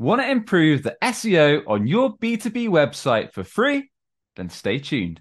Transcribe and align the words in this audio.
Want 0.00 0.22
to 0.22 0.30
improve 0.30 0.82
the 0.82 0.96
SEO 1.02 1.62
on 1.66 1.86
your 1.86 2.16
B2B 2.16 2.70
website 2.70 3.34
for 3.34 3.44
free? 3.44 3.90
Then 4.34 4.48
stay 4.48 4.78
tuned. 4.78 5.20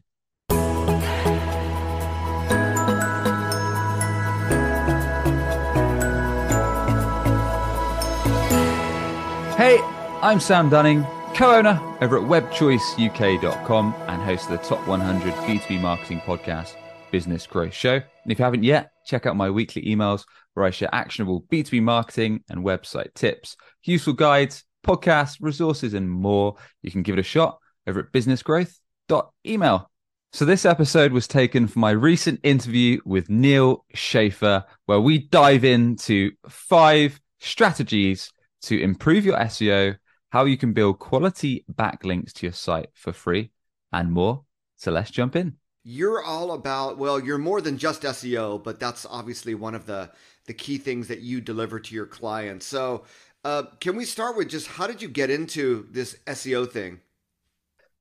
Hey, 9.57 9.79
I'm 10.21 10.39
Sam 10.39 10.69
Dunning, 10.69 11.03
co 11.35 11.57
owner 11.57 11.77
over 11.99 12.17
at 12.17 12.23
webchoiceuk.com 12.23 13.95
and 14.07 14.21
host 14.21 14.49
of 14.49 14.61
the 14.61 14.65
Top 14.65 14.87
100 14.87 15.33
B2B 15.33 15.81
Marketing 15.81 16.21
Podcast 16.21 16.75
Business 17.11 17.45
Growth 17.45 17.73
Show. 17.73 17.95
And 17.95 18.31
if 18.31 18.39
you 18.39 18.45
haven't 18.45 18.63
yet, 18.63 18.91
check 19.05 19.25
out 19.25 19.35
my 19.35 19.49
weekly 19.49 19.81
emails 19.81 20.23
where 20.53 20.65
I 20.65 20.69
share 20.69 20.89
actionable 20.93 21.41
B2B 21.51 21.81
marketing 21.81 22.45
and 22.49 22.63
website 22.63 23.13
tips, 23.13 23.57
useful 23.83 24.13
guides, 24.13 24.63
podcasts, 24.85 25.37
resources, 25.39 25.93
and 25.93 26.09
more. 26.09 26.55
You 26.81 26.91
can 26.91 27.03
give 27.03 27.17
it 27.17 27.19
a 27.19 27.23
shot 27.23 27.59
over 27.87 27.99
at 27.99 28.11
businessgrowth.email. 28.11 29.89
So, 30.31 30.45
this 30.45 30.63
episode 30.63 31.11
was 31.11 31.27
taken 31.27 31.67
from 31.67 31.79
my 31.81 31.89
recent 31.89 32.39
interview 32.43 32.99
with 33.03 33.31
Neal 33.31 33.83
Schaffer, 33.95 34.63
where 34.85 34.99
we 34.99 35.17
dive 35.17 35.63
into 35.63 36.31
five 36.47 37.19
strategies 37.39 38.31
to 38.63 38.79
improve 38.79 39.25
your 39.25 39.37
SEO, 39.37 39.95
how 40.29 40.45
you 40.45 40.55
can 40.55 40.73
build 40.73 40.99
quality 40.99 41.65
backlinks 41.73 42.31
to 42.33 42.45
your 42.45 42.53
site 42.53 42.89
for 42.93 43.11
free, 43.11 43.49
and 43.91 44.11
more. 44.11 44.43
So, 44.75 44.91
let's 44.91 45.09
jump 45.09 45.35
in. 45.35 45.55
You're 45.83 46.23
all 46.23 46.51
about, 46.51 46.99
well, 46.99 47.19
you're 47.19 47.39
more 47.39 47.61
than 47.61 47.79
just 47.79 48.03
SEO, 48.03 48.63
but 48.63 48.79
that's 48.79 49.07
obviously 49.09 49.55
one 49.55 49.73
of 49.73 49.87
the, 49.87 50.11
the 50.45 50.53
key 50.53 50.77
things 50.77 51.07
that 51.07 51.21
you 51.21 51.41
deliver 51.41 51.79
to 51.79 51.95
your 51.95 52.05
clients. 52.05 52.67
So, 52.67 53.05
uh, 53.43 53.63
can 53.79 53.95
we 53.95 54.05
start 54.05 54.35
with 54.37 54.49
just 54.49 54.67
how 54.67 54.87
did 54.87 55.01
you 55.01 55.07
get 55.07 55.29
into 55.29 55.87
this 55.91 56.17
SEO 56.27 56.69
thing? 56.69 56.99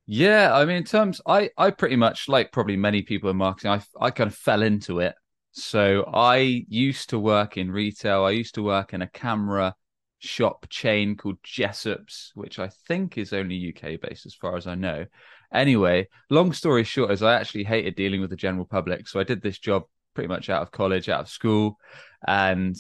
Yeah, 0.07 0.55
I 0.55 0.65
mean, 0.65 0.77
in 0.77 0.85
terms, 0.85 1.21
I 1.27 1.51
I 1.59 1.71
pretty 1.71 1.97
much 1.97 2.29
like 2.29 2.51
probably 2.51 2.77
many 2.77 3.03
people 3.03 3.31
in 3.31 3.37
marketing. 3.37 3.71
I 3.73 3.83
I 4.01 4.11
kind 4.11 4.29
of 4.29 4.35
fell 4.35 4.63
into 4.63 5.01
it. 5.01 5.15
So 5.53 6.05
I 6.13 6.65
used 6.69 7.11
to 7.11 7.19
work 7.19 7.57
in 7.57 7.71
retail. 7.71 8.25
I 8.25 8.31
used 8.31 8.55
to 8.55 8.63
work 8.63 8.95
in 8.95 9.03
a 9.03 9.09
camera 9.09 9.75
shop 10.19 10.67
chain 10.71 11.17
called 11.17 11.43
Jessops, 11.43 12.31
which 12.35 12.59
I 12.59 12.69
think 12.87 13.19
is 13.19 13.33
only 13.33 13.75
UK 13.75 14.01
based 14.01 14.27
as 14.27 14.35
far 14.35 14.57
as 14.57 14.67
I 14.67 14.75
know. 14.75 15.07
Anyway, 15.53 16.09
long 16.31 16.53
story 16.53 16.85
short 16.85 17.11
is 17.11 17.23
I 17.23 17.35
actually 17.35 17.65
hated 17.65 17.95
dealing 17.95 18.21
with 18.21 18.31
the 18.31 18.37
general 18.37 18.67
public. 18.67 19.09
So 19.09 19.21
I 19.21 19.25
did 19.25 19.43
this 19.43 19.59
job 19.59 19.85
pretty 20.15 20.29
much 20.29 20.51
out 20.51 20.63
of 20.63 20.71
college, 20.73 21.09
out 21.09 21.21
of 21.21 21.29
school, 21.29 21.79
and 22.27 22.77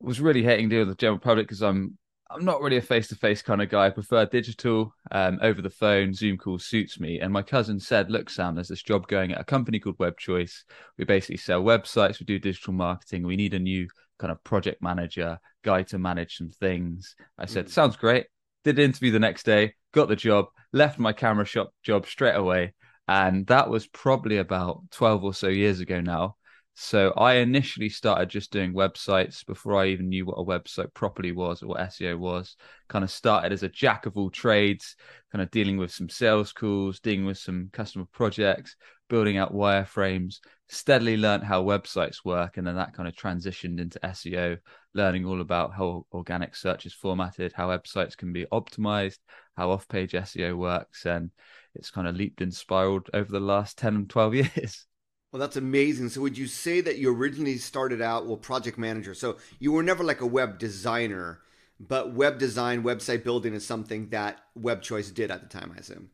was 0.00 0.20
really 0.20 0.42
hating 0.42 0.68
dealing 0.68 0.88
with 0.88 0.96
the 0.96 1.00
general 1.00 1.18
public 1.18 1.46
because 1.46 1.62
I'm 1.62 1.98
I'm 2.30 2.44
not 2.44 2.62
really 2.62 2.76
a 2.76 2.82
face 2.82 3.08
to 3.08 3.16
face 3.16 3.42
kind 3.42 3.60
of 3.60 3.70
guy. 3.70 3.86
I 3.86 3.90
prefer 3.90 4.24
digital, 4.24 4.94
um, 5.10 5.40
over 5.42 5.60
the 5.60 5.68
phone. 5.68 6.14
Zoom 6.14 6.36
calls 6.36 6.64
suits 6.64 7.00
me. 7.00 7.18
And 7.18 7.32
my 7.32 7.42
cousin 7.42 7.80
said, 7.80 8.08
"Look, 8.08 8.30
Sam, 8.30 8.54
there's 8.54 8.68
this 8.68 8.82
job 8.82 9.08
going 9.08 9.32
at 9.32 9.40
a 9.40 9.44
company 9.44 9.80
called 9.80 9.98
Web 9.98 10.16
Choice. 10.16 10.64
We 10.96 11.04
basically 11.04 11.38
sell 11.38 11.62
websites. 11.62 12.20
We 12.20 12.26
do 12.26 12.38
digital 12.38 12.72
marketing. 12.72 13.24
We 13.24 13.36
need 13.36 13.54
a 13.54 13.58
new 13.58 13.88
kind 14.18 14.30
of 14.30 14.42
project 14.44 14.80
manager, 14.80 15.40
guy 15.64 15.82
to 15.84 15.98
manage 15.98 16.36
some 16.36 16.50
things." 16.50 17.16
I 17.36 17.46
said, 17.46 17.66
mm. 17.66 17.70
"Sounds 17.70 17.96
great." 17.96 18.26
Did 18.62 18.78
an 18.78 18.84
interview 18.84 19.10
the 19.10 19.18
next 19.18 19.44
day, 19.44 19.74
got 19.92 20.08
the 20.08 20.16
job, 20.16 20.46
left 20.72 20.98
my 20.98 21.12
camera 21.12 21.44
shop 21.44 21.72
job 21.82 22.06
straight 22.06 22.36
away, 22.36 22.74
and 23.08 23.46
that 23.48 23.70
was 23.70 23.88
probably 23.88 24.36
about 24.36 24.82
twelve 24.92 25.24
or 25.24 25.34
so 25.34 25.48
years 25.48 25.80
ago 25.80 26.00
now. 26.00 26.36
So 26.74 27.12
I 27.16 27.34
initially 27.34 27.90
started 27.90 28.30
just 28.30 28.50
doing 28.50 28.72
websites 28.72 29.44
before 29.44 29.76
I 29.76 29.88
even 29.88 30.08
knew 30.08 30.24
what 30.24 30.38
a 30.38 30.44
website 30.44 30.94
properly 30.94 31.32
was 31.32 31.62
or 31.62 31.66
what 31.68 31.80
SEO 31.80 32.18
was. 32.18 32.56
Kind 32.88 33.04
of 33.04 33.10
started 33.10 33.52
as 33.52 33.62
a 33.62 33.68
jack 33.68 34.06
of 34.06 34.16
all 34.16 34.30
trades, 34.30 34.96
kind 35.30 35.42
of 35.42 35.50
dealing 35.50 35.76
with 35.76 35.92
some 35.92 36.08
sales 36.08 36.52
calls, 36.52 37.00
dealing 37.00 37.26
with 37.26 37.38
some 37.38 37.68
customer 37.72 38.06
projects, 38.12 38.76
building 39.08 39.36
out 39.36 39.52
wireframes, 39.52 40.36
steadily 40.68 41.16
learned 41.16 41.44
how 41.44 41.62
websites 41.62 42.24
work. 42.24 42.56
And 42.56 42.66
then 42.66 42.76
that 42.76 42.94
kind 42.94 43.08
of 43.08 43.14
transitioned 43.14 43.78
into 43.78 43.98
SEO, 43.98 44.58
learning 44.94 45.26
all 45.26 45.42
about 45.42 45.74
how 45.74 46.06
organic 46.12 46.56
search 46.56 46.86
is 46.86 46.94
formatted, 46.94 47.52
how 47.52 47.68
websites 47.68 48.16
can 48.16 48.32
be 48.32 48.46
optimized, 48.46 49.18
how 49.56 49.70
off 49.70 49.86
page 49.88 50.12
SEO 50.12 50.56
works. 50.56 51.04
And 51.04 51.30
it's 51.74 51.90
kind 51.90 52.08
of 52.08 52.16
leaped 52.16 52.40
and 52.40 52.54
spiraled 52.54 53.10
over 53.12 53.30
the 53.30 53.40
last 53.40 53.76
10 53.76 53.96
and 53.96 54.08
12 54.08 54.34
years. 54.56 54.86
Well, 55.32 55.40
that's 55.40 55.56
amazing. 55.56 56.08
So, 56.08 56.20
would 56.22 56.36
you 56.36 56.46
say 56.48 56.80
that 56.80 56.98
you 56.98 57.14
originally 57.14 57.56
started 57.58 58.02
out, 58.02 58.26
well, 58.26 58.36
project 58.36 58.78
manager? 58.78 59.14
So, 59.14 59.36
you 59.60 59.70
were 59.72 59.82
never 59.82 60.02
like 60.02 60.20
a 60.20 60.26
web 60.26 60.58
designer, 60.58 61.40
but 61.78 62.12
web 62.14 62.38
design, 62.38 62.82
website 62.82 63.22
building 63.22 63.54
is 63.54 63.64
something 63.64 64.08
that 64.08 64.40
Web 64.56 64.82
Choice 64.82 65.10
did 65.10 65.30
at 65.30 65.40
the 65.40 65.46
time, 65.48 65.72
I 65.74 65.80
assume. 65.80 66.10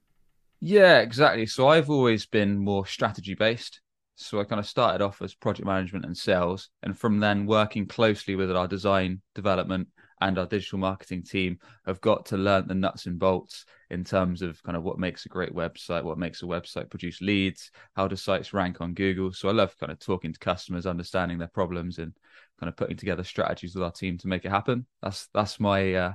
Yeah, 0.61 0.99
exactly. 0.99 1.47
So, 1.47 1.69
I've 1.69 1.89
always 1.89 2.27
been 2.27 2.59
more 2.59 2.85
strategy 2.87 3.35
based. 3.35 3.81
So, 4.17 4.39
I 4.39 4.45
kind 4.45 4.61
of 4.61 4.67
started 4.67 5.03
off 5.03 5.23
as 5.23 5.35
project 5.35 5.67
management 5.67 6.05
and 6.05 6.17
sales, 6.17 6.69
and 6.83 6.99
from 6.99 7.19
then 7.19 7.47
working 7.47 7.87
closely 7.87 8.37
with 8.37 8.55
our 8.55 8.69
design 8.69 9.23
development 9.35 9.89
and 10.21 10.39
our 10.39 10.47
digital 10.47 10.79
marketing 10.79 11.23
team 11.23 11.59
have 11.85 12.01
got 12.01 12.27
to 12.27 12.37
learn 12.37 12.67
the 12.67 12.75
nuts 12.75 13.07
and 13.07 13.19
bolts 13.19 13.65
in 13.91 14.05
terms 14.05 14.43
of 14.43 14.63
kind 14.63 14.77
of 14.77 14.83
what 14.83 14.99
makes 14.99 15.27
a 15.27 15.29
great 15.29 15.55
website, 15.55 16.05
what 16.05 16.19
makes 16.19 16.43
a 16.43 16.47
website 16.47 16.91
produce 16.91 17.21
leads, 17.21 17.71
how 17.95 18.09
do 18.09 18.17
sites 18.17 18.53
rank 18.53 18.81
on 18.81 18.95
Google. 18.95 19.33
So 19.33 19.49
I 19.49 19.53
love 19.53 19.77
kind 19.79 19.93
of 19.93 19.99
talking 19.99 20.33
to 20.33 20.39
customers, 20.39 20.87
understanding 20.87 21.39
their 21.39 21.49
problems, 21.49 21.99
and 21.99 22.13
kind 22.59 22.69
of 22.69 22.77
putting 22.77 22.97
together 22.97 23.25
strategies 23.25 23.75
with 23.75 23.85
our 23.85 23.93
team 23.93 24.19
to 24.19 24.29
make 24.29 24.45
it 24.45 24.51
happen. 24.51 24.87
That's 25.03 25.29
that's 25.35 25.61
my 25.61 25.95
uh, 25.95 26.13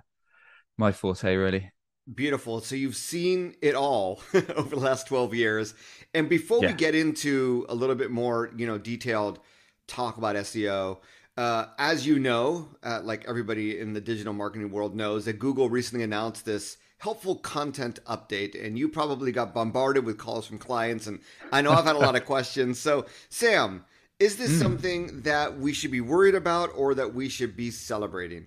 my 0.78 0.92
forte 0.92 1.36
really. 1.36 1.72
Beautiful. 2.14 2.62
So 2.62 2.76
you've 2.76 2.96
seen 2.96 3.56
it 3.62 3.76
all 3.76 4.22
over 4.34 4.76
the 4.76 4.82
last 4.82 5.08
12 5.08 5.36
years. 5.36 5.76
And 6.14 6.28
before 6.28 6.62
yeah. 6.62 6.70
we 6.70 6.74
get 6.74 6.96
into 6.96 7.66
a 7.70 7.76
little 7.76 7.96
bit 7.96 8.10
more, 8.10 8.52
you 8.58 8.66
know, 8.66 8.80
detailed 8.80 9.40
talk 9.88 10.18
about 10.18 10.36
SEO, 10.36 10.98
uh, 11.38 11.66
as 11.78 12.06
you 12.06 12.20
know, 12.20 12.70
uh, 12.84 13.02
like 13.04 13.26
everybody 13.28 13.80
in 13.80 13.94
the 13.94 14.02
digital 14.02 14.34
marketing 14.34 14.72
world 14.72 14.96
knows, 14.96 15.26
that 15.26 15.40
Google 15.40 15.70
recently 15.70 16.04
announced 16.04 16.46
this 16.46 16.78
helpful 16.98 17.36
content 17.36 18.00
update, 18.06 18.64
and 18.64 18.78
you 18.78 18.88
probably 18.88 19.32
got 19.32 19.54
bombarded 19.54 20.06
with 20.06 20.18
calls 20.18 20.46
from 20.46 20.58
clients. 20.58 21.08
And 21.08 21.20
I 21.52 21.62
know 21.62 21.72
I've 21.72 21.86
had 21.86 21.96
a 21.96 22.00
lot 22.00 22.16
of 22.16 22.26
questions. 22.28 22.80
So, 22.80 23.06
Sam, 23.30 23.86
is 24.20 24.38
this 24.38 24.52
mm. 24.52 24.60
something 24.60 25.22
that 25.22 25.58
we 25.58 25.74
should 25.74 25.92
be 25.92 26.02
worried 26.02 26.36
about 26.36 26.70
or 26.76 26.94
that 26.96 27.14
we 27.14 27.28
should 27.28 27.56
be 27.56 27.72
celebrating? 27.72 28.46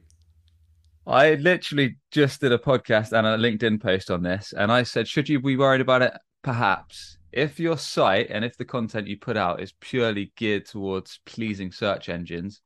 I 1.07 1.35
literally 1.35 1.97
just 2.11 2.41
did 2.41 2.53
a 2.53 2.59
podcast 2.59 3.13
and 3.13 3.27
a 3.27 3.37
LinkedIn 3.37 3.83
post 3.83 4.11
on 4.11 4.23
this, 4.23 4.55
and 4.57 4.71
I 4.71 4.85
said, 4.85 5.09
should 5.09 5.29
you 5.29 5.41
be 5.41 5.57
worried 5.57 5.81
about 5.81 6.03
it? 6.03 6.13
Perhaps. 6.43 7.19
If 7.33 7.59
your 7.59 7.77
site 7.77 8.29
and 8.31 8.45
if 8.45 8.57
the 8.57 8.65
content 8.65 9.09
you 9.09 9.19
put 9.19 9.37
out 9.37 9.61
is 9.61 9.75
purely 9.81 10.33
geared 10.37 10.67
towards 10.67 11.19
pleasing 11.27 11.73
search 11.73 12.09
engines, 12.09 12.63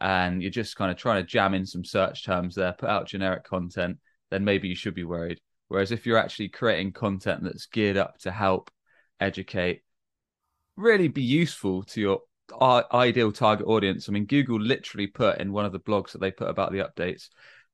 and 0.00 0.42
you're 0.42 0.50
just 0.50 0.76
kind 0.76 0.90
of 0.90 0.96
trying 0.96 1.22
to 1.22 1.28
jam 1.28 1.54
in 1.54 1.66
some 1.66 1.84
search 1.84 2.24
terms 2.24 2.54
there, 2.54 2.72
put 2.72 2.88
out 2.88 3.06
generic 3.06 3.44
content, 3.44 3.98
then 4.30 4.44
maybe 4.44 4.68
you 4.68 4.74
should 4.74 4.94
be 4.94 5.04
worried. 5.04 5.40
Whereas 5.68 5.92
if 5.92 6.06
you're 6.06 6.18
actually 6.18 6.48
creating 6.48 6.92
content 6.92 7.42
that's 7.42 7.66
geared 7.66 7.96
up 7.96 8.18
to 8.18 8.30
help 8.30 8.70
educate, 9.20 9.82
really 10.76 11.08
be 11.08 11.22
useful 11.22 11.82
to 11.84 12.00
your 12.00 12.20
ideal 12.92 13.32
target 13.32 13.66
audience. 13.66 14.08
I 14.08 14.12
mean, 14.12 14.26
Google 14.26 14.60
literally 14.60 15.06
put 15.06 15.38
in 15.38 15.52
one 15.52 15.64
of 15.64 15.72
the 15.72 15.80
blogs 15.80 16.12
that 16.12 16.20
they 16.20 16.30
put 16.30 16.48
about 16.48 16.72
the 16.72 16.78
updates, 16.78 17.28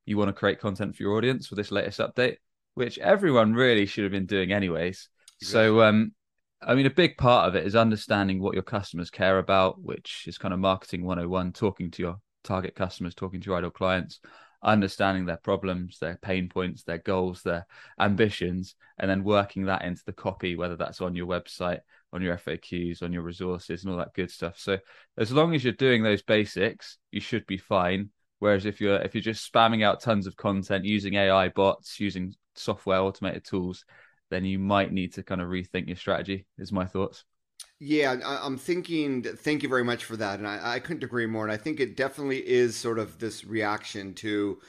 you 0.06 0.16
want 0.16 0.28
to 0.28 0.32
create 0.32 0.60
content 0.60 0.96
for 0.96 1.02
your 1.02 1.16
audience 1.16 1.46
for 1.46 1.54
this 1.54 1.70
latest 1.70 2.00
update, 2.00 2.36
which 2.74 2.98
everyone 2.98 3.54
really 3.54 3.86
should 3.86 4.04
have 4.04 4.12
been 4.12 4.26
doing 4.26 4.52
anyways. 4.52 5.08
Exactly. 5.40 5.60
So, 5.60 5.82
um, 5.82 6.12
I 6.64 6.74
mean, 6.74 6.86
a 6.86 6.90
big 6.90 7.16
part 7.16 7.48
of 7.48 7.56
it 7.56 7.66
is 7.66 7.74
understanding 7.74 8.40
what 8.40 8.54
your 8.54 8.62
customers 8.62 9.10
care 9.10 9.38
about, 9.38 9.82
which 9.82 10.24
is 10.28 10.38
kind 10.38 10.54
of 10.54 10.60
marketing 10.60 11.04
101, 11.04 11.52
talking 11.52 11.90
to 11.90 12.02
your 12.02 12.16
target 12.44 12.76
customers, 12.76 13.14
talking 13.14 13.40
to 13.40 13.46
your 13.46 13.58
ideal 13.58 13.70
clients, 13.70 14.20
understanding 14.62 15.26
their 15.26 15.38
problems, 15.38 15.98
their 15.98 16.18
pain 16.22 16.48
points, 16.48 16.84
their 16.84 16.98
goals, 16.98 17.42
their 17.42 17.66
ambitions, 17.98 18.76
and 18.98 19.10
then 19.10 19.25
working 19.25 19.64
that 19.64 19.84
into 19.84 20.02
the 20.06 20.12
copy, 20.12 20.54
whether 20.54 20.76
that's 20.76 21.00
on 21.00 21.16
your 21.16 21.26
website, 21.26 21.81
on 22.12 22.22
your 22.22 22.37
FAQs, 22.37 23.02
on 23.02 23.12
your 23.12 23.22
resources, 23.22 23.82
and 23.82 23.92
all 23.92 23.98
that 23.98 24.14
good 24.14 24.31
stuff. 24.31 24.58
So 24.58 24.78
as 25.16 25.32
long 25.32 25.54
as 25.54 25.64
you're 25.64 25.72
doing 25.72 26.02
those 26.02 26.22
basics, 26.22 26.98
you 27.10 27.20
should 27.20 27.46
be 27.46 27.58
fine. 27.58 28.10
Whereas 28.38 28.66
if 28.66 28.81
you're 28.81 29.00
if 29.02 29.14
you're 29.14 29.22
just 29.22 29.52
spamming 29.52 29.84
out 29.84 30.00
tons 30.00 30.26
of 30.26 30.37
content 30.37 30.84
using 30.84 31.14
AI 31.14 31.48
bots, 31.48 31.98
using 32.00 32.34
software 32.54 33.00
automated 33.00 33.44
tools, 33.44 33.84
then 34.32 34.44
you 34.44 34.58
might 34.58 34.93
need 34.93 35.12
to 35.14 35.23
kind 35.23 35.40
of 35.40 35.49
rethink 35.49 35.87
your 35.87 35.96
strategy. 35.96 36.46
Is 36.58 36.73
my 36.73 36.87
thoughts. 36.87 37.25
Yeah, 37.79 38.17
I'm 38.25 38.58
thinking. 38.58 39.23
Thank 39.23 39.62
you 39.62 39.69
very 39.69 39.84
much 39.84 40.05
for 40.05 40.17
that, 40.17 40.38
and 40.38 40.49
I, 40.49 40.75
I 40.75 40.79
couldn't 40.79 41.05
agree 41.05 41.26
more. 41.26 41.44
And 41.44 41.52
I 41.52 41.56
think 41.56 41.81
it 41.81 41.96
definitely 41.96 42.38
is 42.38 42.76
sort 42.76 42.99
of 42.99 43.19
this 43.19 43.44
reaction 43.44 44.14
to 44.14 44.61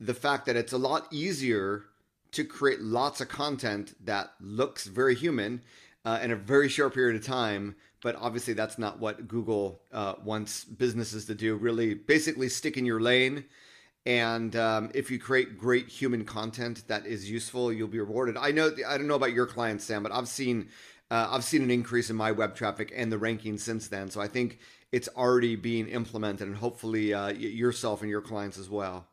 the 0.00 0.14
fact 0.14 0.46
that 0.46 0.56
it's 0.56 0.72
a 0.72 0.78
lot 0.78 1.06
easier 1.10 1.84
to 2.32 2.44
create 2.44 2.80
lots 2.80 3.20
of 3.20 3.28
content 3.28 3.94
that 4.06 4.32
looks 4.40 4.86
very 4.86 5.14
human 5.14 5.60
uh, 6.04 6.18
in 6.22 6.30
a 6.30 6.36
very 6.36 6.68
short 6.68 6.94
period 6.94 7.16
of 7.16 7.26
time. 7.26 7.74
But 8.00 8.16
obviously, 8.16 8.54
that's 8.54 8.78
not 8.78 8.98
what 8.98 9.28
Google 9.28 9.82
uh, 9.92 10.14
wants 10.24 10.64
businesses 10.64 11.26
to 11.26 11.34
do. 11.34 11.56
Really, 11.56 11.94
basically, 11.94 12.48
stick 12.48 12.76
in 12.76 12.86
your 12.86 13.00
lane 13.00 13.44
And 14.04 14.56
um, 14.56 14.90
if 14.94 15.10
you 15.10 15.18
create 15.18 15.58
great 15.58 15.88
human 15.88 16.24
content 16.24 16.82
that 16.88 17.06
is 17.06 17.30
useful, 17.30 17.72
you'll 17.72 17.88
be 17.88 18.00
rewarded. 18.00 18.36
I 18.36 18.50
know 18.50 18.72
I 18.86 18.98
don't 18.98 19.06
know 19.06 19.14
about 19.14 19.32
your 19.32 19.46
clients, 19.46 19.84
Sam, 19.84 20.02
but 20.02 20.12
I've 20.12 20.28
seen 20.28 20.68
uh, 21.10 21.28
I've 21.30 21.44
seen 21.44 21.62
an 21.62 21.70
increase 21.70 22.10
in 22.10 22.16
my 22.16 22.32
web 22.32 22.56
traffic 22.56 22.92
and 22.96 23.12
the 23.12 23.18
ranking 23.18 23.58
since 23.58 23.88
then. 23.88 24.10
So 24.10 24.20
I 24.20 24.26
think 24.26 24.58
it's 24.90 25.08
already 25.16 25.54
being 25.54 25.88
implemented, 25.88 26.48
and 26.48 26.56
hopefully 26.56 27.14
uh, 27.14 27.28
yourself 27.28 28.00
and 28.00 28.10
your 28.10 28.22
clients 28.22 28.58
as 28.58 28.68
well. 28.68 29.06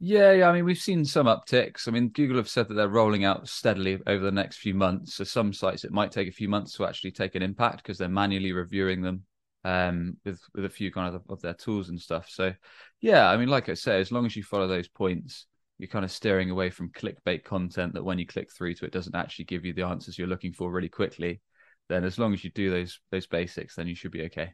Yeah, 0.00 0.32
yeah. 0.32 0.48
I 0.48 0.52
mean, 0.52 0.64
we've 0.64 0.78
seen 0.78 1.04
some 1.04 1.26
upticks. 1.26 1.88
I 1.88 1.90
mean, 1.90 2.10
Google 2.10 2.36
have 2.36 2.48
said 2.48 2.68
that 2.68 2.74
they're 2.74 2.88
rolling 2.88 3.24
out 3.24 3.48
steadily 3.48 3.98
over 4.06 4.24
the 4.24 4.30
next 4.30 4.58
few 4.58 4.74
months. 4.74 5.14
So 5.14 5.24
some 5.24 5.52
sites 5.52 5.84
it 5.84 5.90
might 5.90 6.12
take 6.12 6.28
a 6.28 6.32
few 6.32 6.48
months 6.48 6.74
to 6.74 6.86
actually 6.86 7.10
take 7.12 7.34
an 7.34 7.42
impact 7.42 7.78
because 7.78 7.98
they're 7.98 8.08
manually 8.08 8.52
reviewing 8.52 9.00
them 9.02 9.24
um, 9.64 10.16
with 10.24 10.40
with 10.54 10.64
a 10.64 10.70
few 10.70 10.92
kind 10.92 11.14
of 11.14 11.22
of 11.28 11.40
their 11.40 11.54
tools 11.54 11.88
and 11.88 12.00
stuff. 12.00 12.28
So 12.30 12.52
yeah, 13.00 13.28
I 13.28 13.36
mean, 13.36 13.48
like 13.48 13.68
I 13.68 13.74
say, 13.74 14.00
as 14.00 14.12
long 14.12 14.26
as 14.26 14.36
you 14.36 14.42
follow 14.42 14.68
those 14.68 14.88
points, 14.88 15.46
you're 15.78 15.88
kind 15.88 16.04
of 16.04 16.10
steering 16.10 16.50
away 16.50 16.70
from 16.70 16.90
clickbait 16.90 17.44
content 17.44 17.94
that 17.94 18.04
when 18.04 18.18
you 18.18 18.26
click 18.26 18.52
through 18.52 18.74
to 18.74 18.84
it 18.84 18.92
doesn't 18.92 19.14
actually 19.14 19.44
give 19.46 19.64
you 19.64 19.72
the 19.72 19.84
answers 19.84 20.18
you're 20.18 20.26
looking 20.26 20.52
for 20.52 20.70
really 20.70 20.88
quickly. 20.88 21.40
Then 21.88 22.04
as 22.04 22.18
long 22.18 22.34
as 22.34 22.44
you 22.44 22.50
do 22.50 22.70
those 22.70 23.00
those 23.10 23.26
basics, 23.26 23.76
then 23.76 23.86
you 23.86 23.94
should 23.94 24.12
be 24.12 24.24
okay. 24.24 24.52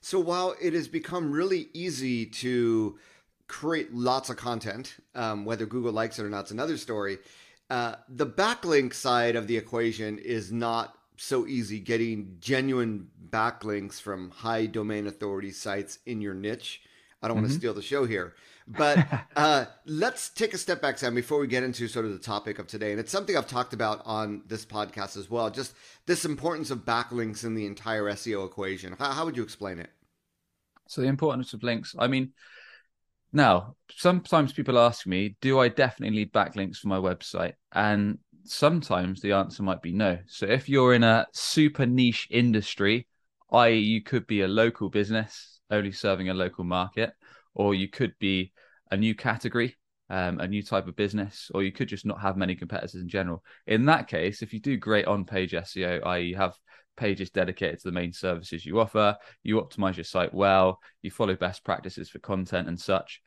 So 0.00 0.20
while 0.20 0.54
it 0.60 0.72
has 0.72 0.88
become 0.88 1.32
really 1.32 1.68
easy 1.72 2.26
to 2.26 2.98
create 3.48 3.92
lots 3.92 4.30
of 4.30 4.36
content, 4.36 4.96
um, 5.14 5.44
whether 5.44 5.66
Google 5.66 5.92
likes 5.92 6.18
it 6.18 6.24
or 6.24 6.30
not, 6.30 6.40
it's 6.40 6.50
another 6.50 6.76
story. 6.76 7.18
Uh, 7.68 7.96
the 8.08 8.26
backlink 8.26 8.94
side 8.94 9.36
of 9.36 9.46
the 9.46 9.56
equation 9.56 10.18
is 10.18 10.52
not 10.52 10.96
so 11.16 11.46
easy 11.46 11.80
getting 11.80 12.36
genuine 12.40 13.08
backlinks 13.30 14.00
from 14.00 14.30
high 14.30 14.66
domain 14.66 15.06
authority 15.06 15.50
sites 15.50 15.98
in 16.06 16.20
your 16.20 16.34
niche. 16.34 16.82
I 17.22 17.28
don't 17.28 17.36
mm-hmm. 17.36 17.44
want 17.44 17.52
to 17.52 17.58
steal 17.58 17.74
the 17.74 17.82
show 17.82 18.04
here, 18.04 18.34
but 18.68 19.06
uh, 19.36 19.64
let's 19.86 20.28
take 20.28 20.54
a 20.54 20.58
step 20.58 20.82
back, 20.82 20.98
Sam, 20.98 21.14
before 21.14 21.40
we 21.40 21.46
get 21.46 21.62
into 21.62 21.88
sort 21.88 22.04
of 22.04 22.12
the 22.12 22.18
topic 22.18 22.58
of 22.58 22.66
today. 22.66 22.90
And 22.90 23.00
it's 23.00 23.10
something 23.10 23.36
I've 23.36 23.48
talked 23.48 23.72
about 23.72 24.02
on 24.04 24.42
this 24.46 24.66
podcast 24.66 25.16
as 25.16 25.30
well. 25.30 25.50
Just 25.50 25.74
this 26.06 26.24
importance 26.24 26.70
of 26.70 26.84
backlinks 26.84 27.44
in 27.44 27.54
the 27.54 27.66
entire 27.66 28.04
SEO 28.04 28.46
equation. 28.46 28.94
How, 28.98 29.12
how 29.12 29.24
would 29.24 29.36
you 29.36 29.42
explain 29.42 29.78
it? 29.78 29.90
So 30.88 31.00
the 31.00 31.08
importance 31.08 31.52
of 31.52 31.62
links. 31.62 31.94
I 31.98 32.06
mean, 32.06 32.32
now 33.32 33.76
sometimes 33.90 34.52
people 34.52 34.78
ask 34.78 35.06
me, 35.06 35.36
do 35.40 35.58
I 35.58 35.68
definitely 35.68 36.16
need 36.16 36.32
backlinks 36.32 36.76
for 36.76 36.88
my 36.88 36.98
website? 36.98 37.54
And 37.72 38.18
sometimes 38.48 39.20
the 39.20 39.32
answer 39.32 39.62
might 39.62 39.82
be 39.82 39.92
no. 39.92 40.18
So 40.26 40.46
if 40.46 40.68
you're 40.68 40.94
in 40.94 41.04
a 41.04 41.26
super 41.32 41.86
niche 41.86 42.28
industry, 42.30 43.06
i.e., 43.52 43.78
you 43.78 44.02
could 44.02 44.26
be 44.26 44.42
a 44.42 44.48
local 44.48 44.88
business 44.88 45.56
only 45.70 45.92
serving 45.92 46.28
a 46.28 46.34
local 46.34 46.64
market, 46.64 47.12
or 47.54 47.74
you 47.74 47.88
could 47.88 48.14
be 48.18 48.52
a 48.90 48.96
new 48.96 49.14
category, 49.14 49.76
um, 50.10 50.38
a 50.40 50.46
new 50.46 50.62
type 50.62 50.86
of 50.86 50.96
business, 50.96 51.50
or 51.54 51.62
you 51.62 51.72
could 51.72 51.88
just 51.88 52.06
not 52.06 52.20
have 52.20 52.36
many 52.36 52.54
competitors 52.54 52.94
in 52.94 53.08
general. 53.08 53.42
In 53.66 53.86
that 53.86 54.08
case, 54.08 54.42
if 54.42 54.52
you 54.52 54.60
do 54.60 54.76
great 54.76 55.06
on 55.06 55.24
page 55.24 55.52
SEO, 55.52 56.04
i.e., 56.06 56.34
have 56.34 56.54
pages 56.96 57.30
dedicated 57.30 57.80
to 57.80 57.88
the 57.88 57.92
main 57.92 58.12
services 58.12 58.64
you 58.64 58.80
offer, 58.80 59.16
you 59.42 59.60
optimize 59.60 59.96
your 59.96 60.04
site 60.04 60.32
well, 60.32 60.80
you 61.02 61.10
follow 61.10 61.34
best 61.34 61.64
practices 61.64 62.08
for 62.08 62.18
content 62.20 62.68
and 62.68 62.80
such, 62.80 63.20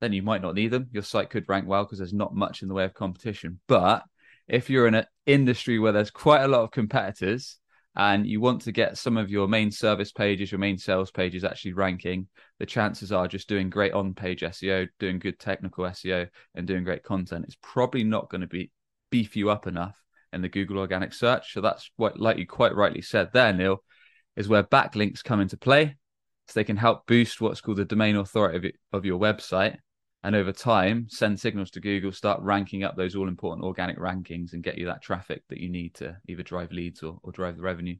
then 0.00 0.12
you 0.12 0.22
might 0.22 0.42
not 0.42 0.54
need 0.54 0.70
them. 0.70 0.88
Your 0.92 1.02
site 1.02 1.30
could 1.30 1.48
rank 1.48 1.66
well 1.66 1.84
because 1.84 1.98
there's 1.98 2.12
not 2.12 2.34
much 2.34 2.62
in 2.62 2.68
the 2.68 2.74
way 2.74 2.84
of 2.84 2.92
competition. 2.92 3.60
But 3.68 4.02
if 4.48 4.70
you're 4.70 4.86
in 4.86 4.94
an 4.94 5.06
industry 5.26 5.78
where 5.78 5.92
there's 5.92 6.10
quite 6.10 6.42
a 6.42 6.48
lot 6.48 6.62
of 6.62 6.70
competitors 6.70 7.58
and 7.96 8.26
you 8.26 8.40
want 8.40 8.62
to 8.62 8.72
get 8.72 8.98
some 8.98 9.16
of 9.16 9.30
your 9.30 9.46
main 9.46 9.70
service 9.70 10.12
pages, 10.12 10.50
your 10.50 10.58
main 10.58 10.78
sales 10.78 11.10
pages 11.10 11.44
actually 11.44 11.72
ranking, 11.72 12.26
the 12.58 12.66
chances 12.66 13.12
are 13.12 13.28
just 13.28 13.48
doing 13.48 13.70
great 13.70 13.92
on 13.92 14.14
page 14.14 14.40
SEO, 14.40 14.88
doing 14.98 15.18
good 15.18 15.38
technical 15.38 15.84
SEO, 15.84 16.28
and 16.54 16.66
doing 16.66 16.84
great 16.84 17.04
content 17.04 17.46
is 17.46 17.56
probably 17.62 18.04
not 18.04 18.28
going 18.28 18.40
to 18.40 18.46
be 18.46 18.70
beef 19.10 19.36
you 19.36 19.50
up 19.50 19.66
enough 19.66 19.96
in 20.32 20.42
the 20.42 20.48
Google 20.48 20.78
organic 20.78 21.14
search. 21.14 21.52
So 21.52 21.60
that's 21.60 21.90
what, 21.96 22.18
like 22.18 22.36
you 22.36 22.46
quite 22.46 22.74
rightly 22.74 23.02
said 23.02 23.30
there, 23.32 23.52
Neal, 23.52 23.82
is 24.36 24.48
where 24.48 24.64
backlinks 24.64 25.22
come 25.22 25.40
into 25.40 25.56
play. 25.56 25.96
So 26.48 26.52
they 26.54 26.64
can 26.64 26.76
help 26.76 27.06
boost 27.06 27.40
what's 27.40 27.60
called 27.60 27.78
the 27.78 27.84
domain 27.84 28.16
authority 28.16 28.74
of, 28.92 28.98
of 28.98 29.04
your 29.04 29.18
website. 29.18 29.76
And 30.24 30.34
over 30.34 30.52
time, 30.52 31.06
send 31.10 31.38
signals 31.38 31.70
to 31.72 31.80
Google, 31.80 32.10
start 32.10 32.40
ranking 32.40 32.82
up 32.82 32.96
those 32.96 33.14
all 33.14 33.28
important 33.28 33.62
organic 33.62 33.98
rankings 33.98 34.54
and 34.54 34.62
get 34.62 34.78
you 34.78 34.86
that 34.86 35.02
traffic 35.02 35.42
that 35.50 35.58
you 35.58 35.68
need 35.68 35.94
to 35.96 36.16
either 36.26 36.42
drive 36.42 36.72
leads 36.72 37.02
or, 37.02 37.18
or 37.22 37.30
drive 37.30 37.58
the 37.58 37.62
revenue. 37.62 37.96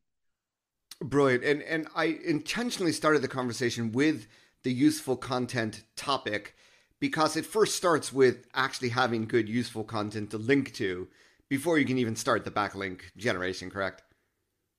Brilliant. 1.02 1.44
And 1.44 1.62
and 1.62 1.86
I 1.94 2.18
intentionally 2.24 2.92
started 2.92 3.20
the 3.20 3.28
conversation 3.28 3.92
with 3.92 4.26
the 4.62 4.72
useful 4.72 5.16
content 5.16 5.82
topic 5.96 6.56
because 6.98 7.36
it 7.36 7.44
first 7.44 7.76
starts 7.76 8.10
with 8.10 8.46
actually 8.54 8.88
having 8.88 9.26
good 9.26 9.46
useful 9.46 9.84
content 9.84 10.30
to 10.30 10.38
link 10.38 10.72
to 10.74 11.06
before 11.50 11.78
you 11.78 11.84
can 11.84 11.98
even 11.98 12.16
start 12.16 12.46
the 12.46 12.50
backlink 12.50 13.00
generation, 13.18 13.68
correct? 13.68 14.02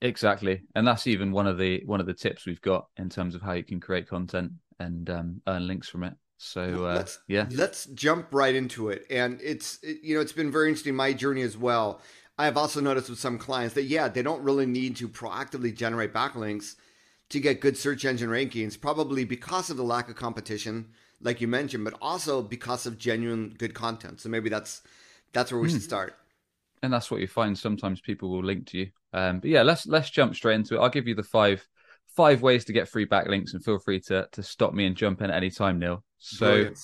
Exactly, 0.01 0.63
and 0.73 0.87
that's 0.87 1.05
even 1.05 1.31
one 1.31 1.45
of 1.45 1.59
the 1.59 1.83
one 1.85 1.99
of 1.99 2.07
the 2.07 2.13
tips 2.13 2.47
we've 2.47 2.61
got 2.61 2.87
in 2.97 3.07
terms 3.07 3.35
of 3.35 3.43
how 3.43 3.53
you 3.53 3.63
can 3.63 3.79
create 3.79 4.07
content 4.07 4.51
and 4.79 5.11
um, 5.11 5.41
earn 5.47 5.67
links 5.67 5.87
from 5.87 6.03
it. 6.03 6.15
So 6.37 6.85
uh, 6.85 6.95
let's, 6.95 7.19
yeah, 7.27 7.47
let's 7.51 7.85
jump 7.87 8.27
right 8.31 8.53
into 8.53 8.89
it. 8.89 9.05
And 9.09 9.39
it's 9.41 9.79
it, 9.83 9.99
you 10.03 10.15
know 10.15 10.21
it's 10.21 10.33
been 10.33 10.51
very 10.51 10.69
interesting 10.69 10.95
my 10.95 11.13
journey 11.13 11.41
as 11.41 11.57
well. 11.57 12.01
I 12.37 12.45
have 12.45 12.57
also 12.57 12.81
noticed 12.81 13.09
with 13.09 13.19
some 13.19 13.37
clients 13.37 13.75
that 13.75 13.83
yeah 13.83 14.07
they 14.07 14.21
don't 14.21 14.43
really 14.43 14.65
need 14.65 14.95
to 14.97 15.07
proactively 15.07 15.75
generate 15.75 16.13
backlinks 16.13 16.75
to 17.29 17.39
get 17.39 17.61
good 17.61 17.77
search 17.77 18.05
engine 18.05 18.29
rankings, 18.29 18.79
probably 18.79 19.23
because 19.23 19.69
of 19.69 19.77
the 19.77 19.83
lack 19.83 20.09
of 20.09 20.15
competition, 20.15 20.89
like 21.21 21.41
you 21.41 21.47
mentioned, 21.47 21.83
but 21.83 21.95
also 22.01 22.41
because 22.41 22.85
of 22.85 22.97
genuine 22.97 23.55
good 23.57 23.73
content. 23.73 24.19
So 24.21 24.29
maybe 24.29 24.49
that's 24.49 24.81
that's 25.33 25.51
where 25.51 25.61
we 25.61 25.69
mm. 25.69 25.71
should 25.71 25.83
start 25.83 26.17
and 26.85 26.93
that's 26.93 27.11
what 27.11 27.19
you 27.19 27.27
find. 27.27 27.57
Sometimes 27.57 27.99
people 27.99 28.29
will 28.29 28.43
link 28.43 28.67
to 28.67 28.77
you. 28.77 28.89
Um, 29.11 29.39
but 29.39 29.49
yeah, 29.49 29.63
let's 29.63 29.85
let's 29.87 30.09
jump 30.09 30.35
straight 30.35 30.55
into 30.55 30.75
it. 30.75 30.79
I'll 30.79 30.89
give 30.89 31.07
you 31.07 31.15
the 31.15 31.23
five 31.23 31.67
five 32.15 32.41
ways 32.41 32.65
to 32.65 32.73
get 32.73 32.87
free 32.87 33.05
backlinks, 33.05 33.53
and 33.53 33.63
feel 33.63 33.79
free 33.79 33.99
to 34.01 34.27
to 34.31 34.43
stop 34.43 34.73
me 34.73 34.85
and 34.85 34.95
jump 34.95 35.21
in 35.21 35.29
at 35.29 35.37
any 35.37 35.49
time, 35.49 35.79
Neal. 35.79 36.03
So 36.17 36.47
Brilliant. 36.47 36.79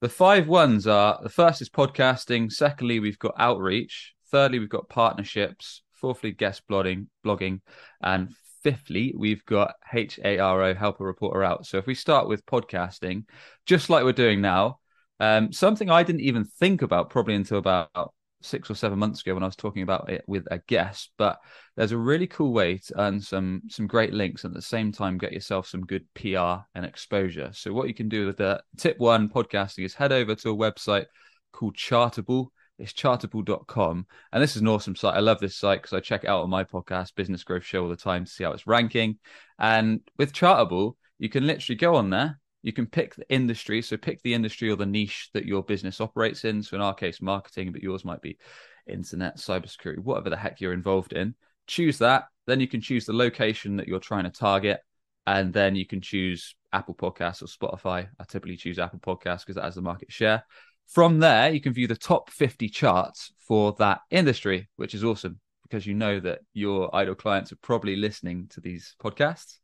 the 0.00 0.08
five 0.08 0.48
ones 0.48 0.86
are: 0.86 1.18
the 1.22 1.28
first 1.28 1.62
is 1.62 1.70
podcasting. 1.70 2.52
Secondly, 2.52 3.00
we've 3.00 3.18
got 3.18 3.34
outreach. 3.38 4.14
Thirdly, 4.30 4.58
we've 4.58 4.68
got 4.68 4.88
partnerships. 4.88 5.82
Fourthly, 5.92 6.32
guest 6.32 6.62
blogging, 6.70 7.06
blogging, 7.24 7.60
and 8.02 8.34
fifthly, 8.64 9.14
we've 9.16 9.44
got 9.44 9.74
HARO, 9.84 10.74
help 10.74 11.00
a 11.00 11.04
reporter 11.04 11.44
out. 11.44 11.66
So 11.66 11.78
if 11.78 11.86
we 11.86 11.94
start 11.94 12.26
with 12.26 12.44
podcasting, 12.46 13.24
just 13.66 13.90
like 13.90 14.04
we're 14.04 14.12
doing 14.12 14.40
now, 14.40 14.80
um, 15.20 15.52
something 15.52 15.90
I 15.90 16.02
didn't 16.02 16.22
even 16.22 16.44
think 16.44 16.82
about 16.82 17.10
probably 17.10 17.34
until 17.34 17.58
about 17.58 18.12
six 18.44 18.70
or 18.70 18.74
seven 18.74 18.98
months 18.98 19.20
ago 19.20 19.34
when 19.34 19.42
I 19.42 19.46
was 19.46 19.56
talking 19.56 19.82
about 19.82 20.10
it 20.10 20.24
with 20.26 20.46
a 20.50 20.58
guest. 20.58 21.10
But 21.16 21.38
there's 21.76 21.92
a 21.92 21.98
really 21.98 22.26
cool 22.26 22.52
way 22.52 22.78
to 22.78 23.00
earn 23.00 23.20
some 23.20 23.62
some 23.68 23.86
great 23.86 24.12
links 24.12 24.44
and 24.44 24.52
at 24.52 24.56
the 24.56 24.62
same 24.62 24.92
time 24.92 25.18
get 25.18 25.32
yourself 25.32 25.66
some 25.66 25.86
good 25.86 26.04
PR 26.14 26.64
and 26.74 26.84
exposure. 26.84 27.50
So 27.52 27.72
what 27.72 27.88
you 27.88 27.94
can 27.94 28.08
do 28.08 28.26
with 28.26 28.38
the 28.38 28.62
tip 28.76 28.98
one 28.98 29.28
podcasting 29.28 29.84
is 29.84 29.94
head 29.94 30.12
over 30.12 30.34
to 30.34 30.50
a 30.50 30.56
website 30.56 31.06
called 31.52 31.76
Chartable. 31.76 32.48
It's 32.78 32.92
chartable.com. 32.92 34.06
And 34.32 34.42
this 34.42 34.56
is 34.56 34.62
an 34.62 34.68
awesome 34.68 34.96
site. 34.96 35.14
I 35.14 35.20
love 35.20 35.38
this 35.38 35.56
site 35.56 35.80
because 35.80 35.92
I 35.96 36.00
check 36.00 36.24
it 36.24 36.30
out 36.30 36.42
on 36.42 36.50
my 36.50 36.64
podcast, 36.64 37.14
Business 37.14 37.44
Growth 37.44 37.64
Show, 37.64 37.84
all 37.84 37.88
the 37.88 37.96
time 37.96 38.24
to 38.24 38.30
see 38.30 38.42
how 38.42 38.50
it's 38.50 38.66
ranking. 38.66 39.18
And 39.58 40.00
with 40.18 40.32
Chartable, 40.32 40.96
you 41.18 41.28
can 41.28 41.46
literally 41.46 41.76
go 41.76 41.94
on 41.94 42.10
there 42.10 42.40
you 42.64 42.72
can 42.72 42.86
pick 42.86 43.14
the 43.14 43.30
industry. 43.30 43.82
So 43.82 43.98
pick 43.98 44.22
the 44.22 44.32
industry 44.32 44.70
or 44.70 44.76
the 44.76 44.86
niche 44.86 45.28
that 45.34 45.44
your 45.44 45.62
business 45.62 46.00
operates 46.00 46.46
in. 46.46 46.62
So 46.62 46.76
in 46.76 46.80
our 46.80 46.94
case, 46.94 47.20
marketing, 47.20 47.72
but 47.72 47.82
yours 47.82 48.06
might 48.06 48.22
be 48.22 48.38
internet, 48.86 49.36
cybersecurity, 49.36 49.98
whatever 49.98 50.30
the 50.30 50.36
heck 50.36 50.62
you're 50.62 50.72
involved 50.72 51.12
in. 51.12 51.34
Choose 51.66 51.98
that. 51.98 52.24
Then 52.46 52.60
you 52.60 52.66
can 52.66 52.80
choose 52.80 53.04
the 53.04 53.12
location 53.12 53.76
that 53.76 53.86
you're 53.86 54.00
trying 54.00 54.24
to 54.24 54.30
target. 54.30 54.80
And 55.26 55.52
then 55.52 55.76
you 55.76 55.86
can 55.86 56.00
choose 56.00 56.56
Apple 56.72 56.94
Podcasts 56.94 57.42
or 57.42 57.46
Spotify. 57.46 58.08
I 58.18 58.24
typically 58.24 58.56
choose 58.56 58.78
Apple 58.78 58.98
Podcasts 58.98 59.40
because 59.40 59.56
that 59.56 59.64
has 59.64 59.74
the 59.74 59.82
market 59.82 60.10
share. 60.10 60.42
From 60.88 61.18
there, 61.18 61.52
you 61.52 61.60
can 61.60 61.74
view 61.74 61.86
the 61.86 61.96
top 61.96 62.30
50 62.30 62.70
charts 62.70 63.30
for 63.46 63.74
that 63.78 64.00
industry, 64.10 64.70
which 64.76 64.94
is 64.94 65.04
awesome 65.04 65.38
because 65.64 65.86
you 65.86 65.94
know 65.94 66.18
that 66.20 66.40
your 66.54 66.94
idle 66.96 67.14
clients 67.14 67.52
are 67.52 67.56
probably 67.56 67.96
listening 67.96 68.46
to 68.48 68.60
these 68.62 68.96
podcasts. 69.02 69.58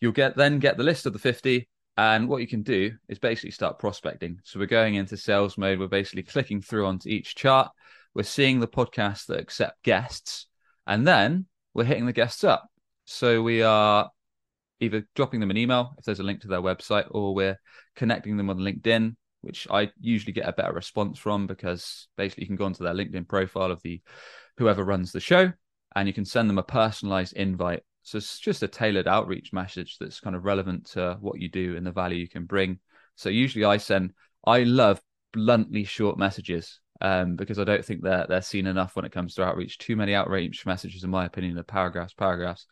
You'll 0.00 0.12
get 0.12 0.36
then 0.36 0.60
get 0.60 0.78
the 0.78 0.82
list 0.82 1.06
of 1.06 1.12
the 1.12 1.18
50 1.18 1.68
and 1.96 2.28
what 2.28 2.40
you 2.40 2.48
can 2.48 2.62
do 2.62 2.92
is 3.08 3.18
basically 3.18 3.50
start 3.50 3.78
prospecting. 3.78 4.38
So 4.44 4.58
we're 4.58 4.66
going 4.66 4.94
into 4.94 5.16
sales 5.16 5.58
mode. 5.58 5.78
We're 5.78 5.88
basically 5.88 6.22
clicking 6.22 6.62
through 6.62 6.86
onto 6.86 7.08
each 7.08 7.34
chart. 7.34 7.70
We're 8.14 8.22
seeing 8.22 8.60
the 8.60 8.68
podcasts 8.68 9.26
that 9.26 9.40
accept 9.40 9.82
guests, 9.82 10.46
and 10.86 11.06
then 11.06 11.46
we're 11.74 11.84
hitting 11.84 12.06
the 12.06 12.12
guests 12.12 12.44
up. 12.44 12.68
So 13.04 13.42
we 13.42 13.62
are 13.62 14.10
either 14.80 15.06
dropping 15.14 15.40
them 15.40 15.50
an 15.50 15.56
email 15.56 15.94
if 15.98 16.04
there's 16.04 16.20
a 16.20 16.24
link 16.24 16.40
to 16.42 16.48
their 16.48 16.60
website, 16.60 17.06
or 17.10 17.34
we're 17.34 17.58
connecting 17.94 18.36
them 18.36 18.50
on 18.50 18.58
LinkedIn, 18.58 19.16
which 19.42 19.66
I 19.70 19.90
usually 20.00 20.32
get 20.32 20.48
a 20.48 20.52
better 20.52 20.72
response 20.72 21.18
from 21.18 21.46
because 21.46 22.08
basically 22.16 22.44
you 22.44 22.48
can 22.48 22.56
go 22.56 22.64
onto 22.64 22.84
their 22.84 22.94
LinkedIn 22.94 23.28
profile 23.28 23.70
of 23.70 23.82
the 23.82 24.00
whoever 24.58 24.84
runs 24.84 25.12
the 25.12 25.20
show, 25.20 25.52
and 25.94 26.08
you 26.08 26.14
can 26.14 26.24
send 26.24 26.48
them 26.48 26.58
a 26.58 26.62
personalized 26.62 27.34
invite 27.34 27.82
so 28.02 28.18
it's 28.18 28.38
just 28.38 28.62
a 28.62 28.68
tailored 28.68 29.08
outreach 29.08 29.52
message 29.52 29.96
that's 29.98 30.20
kind 30.20 30.34
of 30.34 30.44
relevant 30.44 30.86
to 30.90 31.16
what 31.20 31.40
you 31.40 31.48
do 31.48 31.76
and 31.76 31.86
the 31.86 31.92
value 31.92 32.18
you 32.18 32.28
can 32.28 32.44
bring. 32.44 32.78
So 33.14 33.28
usually 33.28 33.64
I 33.64 33.76
send 33.76 34.12
I 34.44 34.64
love 34.64 35.00
bluntly 35.32 35.84
short 35.84 36.18
messages 36.18 36.80
um, 37.00 37.36
because 37.36 37.58
I 37.58 37.64
don't 37.64 37.84
think 37.84 38.02
they're 38.02 38.26
they're 38.28 38.42
seen 38.42 38.66
enough 38.66 38.96
when 38.96 39.04
it 39.04 39.12
comes 39.12 39.34
to 39.34 39.44
outreach. 39.44 39.78
Too 39.78 39.96
many 39.96 40.14
outreach 40.14 40.66
messages, 40.66 41.04
in 41.04 41.10
my 41.10 41.24
opinion, 41.24 41.58
are 41.58 41.64
paragraphs, 41.64 42.14
paragraphs, 42.14 42.66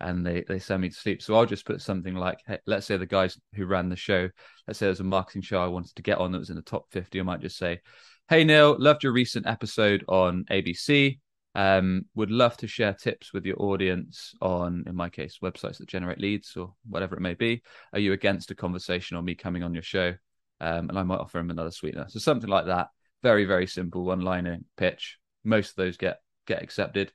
and 0.00 0.26
they 0.26 0.44
they 0.46 0.58
send 0.58 0.82
me 0.82 0.88
to 0.88 0.94
sleep. 0.94 1.22
So 1.22 1.34
I'll 1.34 1.46
just 1.46 1.66
put 1.66 1.80
something 1.80 2.14
like, 2.14 2.38
hey, 2.46 2.58
let's 2.66 2.86
say 2.86 2.96
the 2.96 3.06
guys 3.06 3.38
who 3.54 3.66
ran 3.66 3.88
the 3.88 3.96
show, 3.96 4.28
let's 4.66 4.78
say 4.78 4.86
there's 4.86 5.00
a 5.00 5.04
marketing 5.04 5.42
show 5.42 5.62
I 5.62 5.68
wanted 5.68 5.94
to 5.96 6.02
get 6.02 6.18
on 6.18 6.32
that 6.32 6.38
was 6.38 6.50
in 6.50 6.56
the 6.56 6.62
top 6.62 6.86
fifty. 6.90 7.20
I 7.20 7.22
might 7.22 7.40
just 7.40 7.58
say, 7.58 7.80
"Hey 8.28 8.44
Neal, 8.44 8.76
loved 8.78 9.02
your 9.02 9.12
recent 9.12 9.46
episode 9.46 10.04
on 10.08 10.44
ABC. 10.50 11.18
Um, 11.56 12.04
would 12.14 12.30
love 12.30 12.54
to 12.58 12.66
share 12.68 12.92
tips 12.92 13.32
with 13.32 13.46
your 13.46 13.56
audience 13.62 14.34
on, 14.42 14.84
in 14.86 14.94
my 14.94 15.08
case, 15.08 15.38
websites 15.42 15.78
that 15.78 15.88
generate 15.88 16.20
leads 16.20 16.54
or 16.54 16.74
whatever 16.86 17.16
it 17.16 17.22
may 17.22 17.32
be. 17.32 17.62
Are 17.94 17.98
you 17.98 18.12
against 18.12 18.50
a 18.50 18.54
conversation 18.54 19.16
or 19.16 19.22
me 19.22 19.34
coming 19.34 19.62
on 19.62 19.72
your 19.72 19.82
show? 19.82 20.14
Um, 20.60 20.90
and 20.90 20.98
I 20.98 21.02
might 21.02 21.18
offer 21.18 21.38
him 21.38 21.48
another 21.48 21.70
sweetener. 21.70 22.04
So 22.08 22.18
something 22.18 22.50
like 22.50 22.66
that. 22.66 22.88
Very, 23.22 23.46
very 23.46 23.66
simple 23.66 24.04
one 24.04 24.20
liner 24.20 24.58
pitch. 24.76 25.16
Most 25.44 25.70
of 25.70 25.76
those 25.76 25.96
get 25.96 26.18
get 26.46 26.62
accepted. 26.62 27.10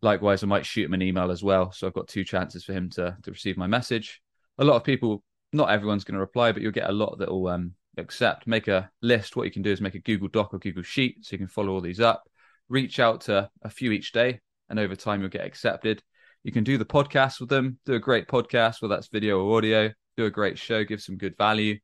Likewise, 0.00 0.42
I 0.42 0.46
might 0.46 0.64
shoot 0.64 0.86
him 0.86 0.94
an 0.94 1.02
email 1.02 1.30
as 1.30 1.42
well. 1.42 1.70
So 1.70 1.86
I've 1.86 1.92
got 1.92 2.08
two 2.08 2.24
chances 2.24 2.64
for 2.64 2.72
him 2.72 2.88
to 2.92 3.18
to 3.22 3.30
receive 3.30 3.58
my 3.58 3.66
message. 3.66 4.22
A 4.56 4.64
lot 4.64 4.76
of 4.76 4.84
people, 4.84 5.22
not 5.52 5.68
everyone's 5.68 6.04
going 6.04 6.14
to 6.14 6.20
reply, 6.20 6.52
but 6.52 6.62
you'll 6.62 6.72
get 6.72 6.88
a 6.88 6.92
lot 6.92 7.18
that 7.18 7.30
will 7.30 7.48
um, 7.48 7.74
accept. 7.98 8.46
Make 8.46 8.68
a 8.68 8.90
list. 9.02 9.36
What 9.36 9.44
you 9.44 9.52
can 9.52 9.62
do 9.62 9.72
is 9.72 9.82
make 9.82 9.94
a 9.94 10.00
Google 10.00 10.28
Doc 10.28 10.54
or 10.54 10.58
Google 10.58 10.82
Sheet 10.82 11.18
so 11.20 11.34
you 11.34 11.38
can 11.38 11.48
follow 11.48 11.74
all 11.74 11.82
these 11.82 12.00
up 12.00 12.22
reach 12.68 13.00
out 13.00 13.22
to 13.22 13.50
a 13.62 13.70
few 13.70 13.92
each 13.92 14.12
day, 14.12 14.40
and 14.68 14.78
over 14.78 14.96
time 14.96 15.20
you'll 15.20 15.30
get 15.30 15.46
accepted. 15.46 16.02
You 16.42 16.52
can 16.52 16.64
do 16.64 16.78
the 16.78 16.84
podcast 16.84 17.40
with 17.40 17.48
them, 17.48 17.78
do 17.84 17.94
a 17.94 18.00
great 18.00 18.28
podcast, 18.28 18.80
whether 18.80 18.94
that's 18.94 19.08
video 19.08 19.40
or 19.40 19.56
audio, 19.56 19.90
do 20.16 20.26
a 20.26 20.30
great 20.30 20.58
show, 20.58 20.84
give 20.84 21.00
some 21.00 21.16
good 21.16 21.36
value 21.36 21.78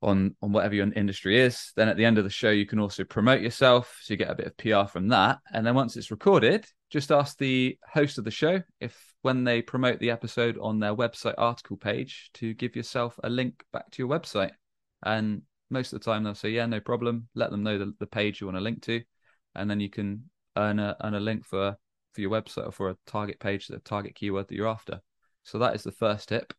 on 0.00 0.36
on 0.42 0.52
whatever 0.52 0.74
your 0.74 0.92
industry 0.92 1.40
is. 1.40 1.72
Then 1.76 1.88
at 1.88 1.96
the 1.96 2.04
end 2.04 2.18
of 2.18 2.24
the 2.24 2.30
show, 2.30 2.50
you 2.50 2.66
can 2.66 2.78
also 2.78 3.04
promote 3.04 3.40
yourself, 3.40 3.98
so 4.02 4.14
you 4.14 4.18
get 4.18 4.30
a 4.30 4.34
bit 4.34 4.46
of 4.46 4.56
PR 4.56 4.90
from 4.90 5.08
that. 5.08 5.38
And 5.52 5.66
then 5.66 5.74
once 5.74 5.96
it's 5.96 6.10
recorded, 6.10 6.66
just 6.90 7.10
ask 7.10 7.36
the 7.38 7.78
host 7.86 8.18
of 8.18 8.24
the 8.24 8.30
show 8.30 8.62
if 8.80 8.96
when 9.22 9.44
they 9.44 9.60
promote 9.60 9.98
the 9.98 10.10
episode 10.10 10.56
on 10.60 10.78
their 10.78 10.94
website 10.94 11.34
article 11.36 11.76
page 11.76 12.30
to 12.34 12.54
give 12.54 12.76
yourself 12.76 13.18
a 13.24 13.28
link 13.28 13.64
back 13.72 13.90
to 13.90 14.02
your 14.02 14.08
website. 14.08 14.52
And 15.04 15.42
most 15.70 15.92
of 15.92 16.00
the 16.00 16.04
time 16.04 16.22
they'll 16.22 16.34
say, 16.34 16.50
yeah, 16.50 16.66
no 16.66 16.80
problem. 16.80 17.28
Let 17.34 17.50
them 17.50 17.62
know 17.62 17.78
the, 17.78 17.92
the 17.98 18.06
page 18.06 18.40
you 18.40 18.46
want 18.46 18.56
to 18.56 18.62
link 18.62 18.82
to 18.82 19.02
and 19.58 19.70
then 19.70 19.80
you 19.80 19.90
can 19.90 20.30
earn 20.56 20.78
a 20.78 20.96
earn 21.02 21.14
a 21.14 21.20
link 21.20 21.44
for 21.44 21.76
for 22.12 22.20
your 22.20 22.30
website 22.30 22.66
or 22.66 22.72
for 22.72 22.90
a 22.90 22.96
target 23.06 23.38
page, 23.38 23.68
the 23.68 23.78
target 23.78 24.14
keyword 24.14 24.48
that 24.48 24.54
you're 24.54 24.68
after. 24.68 25.00
So 25.42 25.58
that 25.58 25.74
is 25.74 25.82
the 25.82 25.92
first 25.92 26.28
tip. 26.28 26.52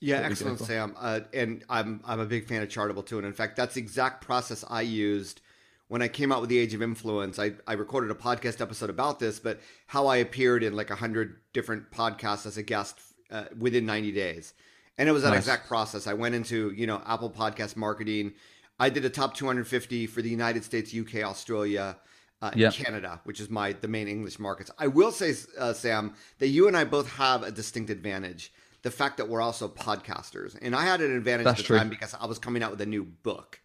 Yeah, 0.00 0.18
excellent, 0.18 0.60
Sam. 0.60 0.94
Uh, 0.98 1.20
and 1.34 1.64
I'm 1.68 2.00
I'm 2.04 2.20
a 2.20 2.26
big 2.26 2.46
fan 2.46 2.62
of 2.62 2.68
Chartable 2.68 3.04
too. 3.04 3.18
And 3.18 3.26
in 3.26 3.32
fact, 3.32 3.56
that's 3.56 3.74
the 3.74 3.80
exact 3.80 4.24
process 4.24 4.64
I 4.68 4.82
used 4.82 5.40
when 5.88 6.02
I 6.02 6.08
came 6.08 6.30
out 6.30 6.40
with 6.40 6.50
the 6.50 6.58
Age 6.58 6.74
of 6.74 6.82
Influence. 6.82 7.38
I, 7.38 7.52
I 7.66 7.72
recorded 7.72 8.10
a 8.10 8.14
podcast 8.14 8.60
episode 8.60 8.90
about 8.90 9.18
this, 9.18 9.40
but 9.40 9.60
how 9.86 10.06
I 10.06 10.16
appeared 10.16 10.62
in 10.62 10.74
like 10.74 10.90
a 10.90 10.94
hundred 10.94 11.36
different 11.52 11.90
podcasts 11.90 12.46
as 12.46 12.56
a 12.56 12.62
guest 12.62 13.00
uh, 13.30 13.44
within 13.58 13.86
90 13.86 14.12
days. 14.12 14.54
And 14.98 15.08
it 15.08 15.12
was 15.12 15.22
that 15.22 15.30
nice. 15.30 15.38
exact 15.38 15.68
process. 15.68 16.06
I 16.06 16.14
went 16.14 16.34
into 16.34 16.72
you 16.76 16.86
know 16.86 17.02
Apple 17.06 17.30
Podcast 17.30 17.76
marketing 17.76 18.34
I 18.78 18.90
did 18.90 19.04
a 19.04 19.10
top 19.10 19.34
250 19.34 20.06
for 20.06 20.22
the 20.22 20.30
United 20.30 20.64
States, 20.64 20.94
UK, 20.94 21.24
Australia, 21.24 21.96
uh. 22.40 22.50
Canada, 22.70 23.20
which 23.24 23.40
is 23.40 23.50
my 23.50 23.72
the 23.72 23.88
main 23.88 24.08
English 24.08 24.38
markets. 24.38 24.70
I 24.78 24.86
will 24.86 25.10
say, 25.10 25.34
uh, 25.58 25.72
Sam, 25.72 26.14
that 26.38 26.48
you 26.48 26.68
and 26.68 26.76
I 26.76 26.84
both 26.84 27.10
have 27.14 27.42
a 27.42 27.50
distinct 27.50 27.90
advantage: 27.90 28.52
the 28.82 28.90
fact 28.90 29.16
that 29.16 29.28
we're 29.28 29.40
also 29.40 29.68
podcasters. 29.68 30.56
And 30.60 30.74
I 30.74 30.84
had 30.84 31.00
an 31.00 31.16
advantage 31.16 31.44
that's 31.44 31.60
at 31.60 31.64
the 31.64 31.66
true. 31.66 31.78
time 31.78 31.88
because 31.88 32.14
I 32.14 32.26
was 32.26 32.38
coming 32.38 32.62
out 32.62 32.70
with 32.70 32.80
a 32.80 32.86
new 32.86 33.04
book. 33.04 33.60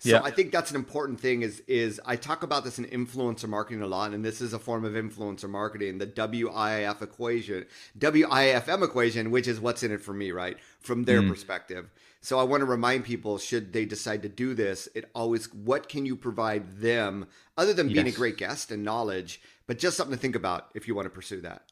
So. 0.00 0.20
I 0.22 0.30
think 0.30 0.52
that's 0.52 0.70
an 0.70 0.76
important 0.76 1.18
thing. 1.18 1.42
Is 1.42 1.60
is 1.66 2.00
I 2.04 2.16
talk 2.16 2.42
about 2.42 2.64
this 2.64 2.78
in 2.78 2.84
influencer 2.86 3.48
marketing 3.48 3.80
a 3.82 3.86
lot, 3.86 4.12
and 4.12 4.22
this 4.22 4.42
is 4.42 4.52
a 4.52 4.58
form 4.58 4.84
of 4.84 4.92
influencer 4.92 5.48
marketing, 5.48 5.96
the 5.96 6.06
WIF 6.06 7.00
equation, 7.00 7.64
WIIFM 7.98 8.84
equation, 8.84 9.30
which 9.30 9.48
is 9.48 9.60
what's 9.60 9.82
in 9.82 9.92
it 9.92 10.02
for 10.02 10.12
me, 10.12 10.30
right, 10.30 10.58
from 10.80 11.04
their 11.04 11.22
mm. 11.22 11.28
perspective. 11.28 11.90
So 12.24 12.38
I 12.38 12.42
want 12.42 12.62
to 12.62 12.64
remind 12.64 13.04
people, 13.04 13.36
should 13.36 13.74
they 13.74 13.84
decide 13.84 14.22
to 14.22 14.30
do 14.30 14.54
this, 14.54 14.88
it 14.94 15.10
always 15.14 15.52
what 15.52 15.90
can 15.90 16.06
you 16.06 16.16
provide 16.16 16.80
them 16.80 17.26
other 17.58 17.74
than 17.74 17.88
being 17.88 18.06
yes. 18.06 18.14
a 18.14 18.16
great 18.16 18.38
guest 18.38 18.70
and 18.70 18.82
knowledge, 18.82 19.42
but 19.66 19.78
just 19.78 19.98
something 19.98 20.16
to 20.16 20.20
think 20.20 20.34
about 20.34 20.70
if 20.74 20.88
you 20.88 20.94
want 20.94 21.04
to 21.04 21.10
pursue 21.10 21.42
that. 21.42 21.70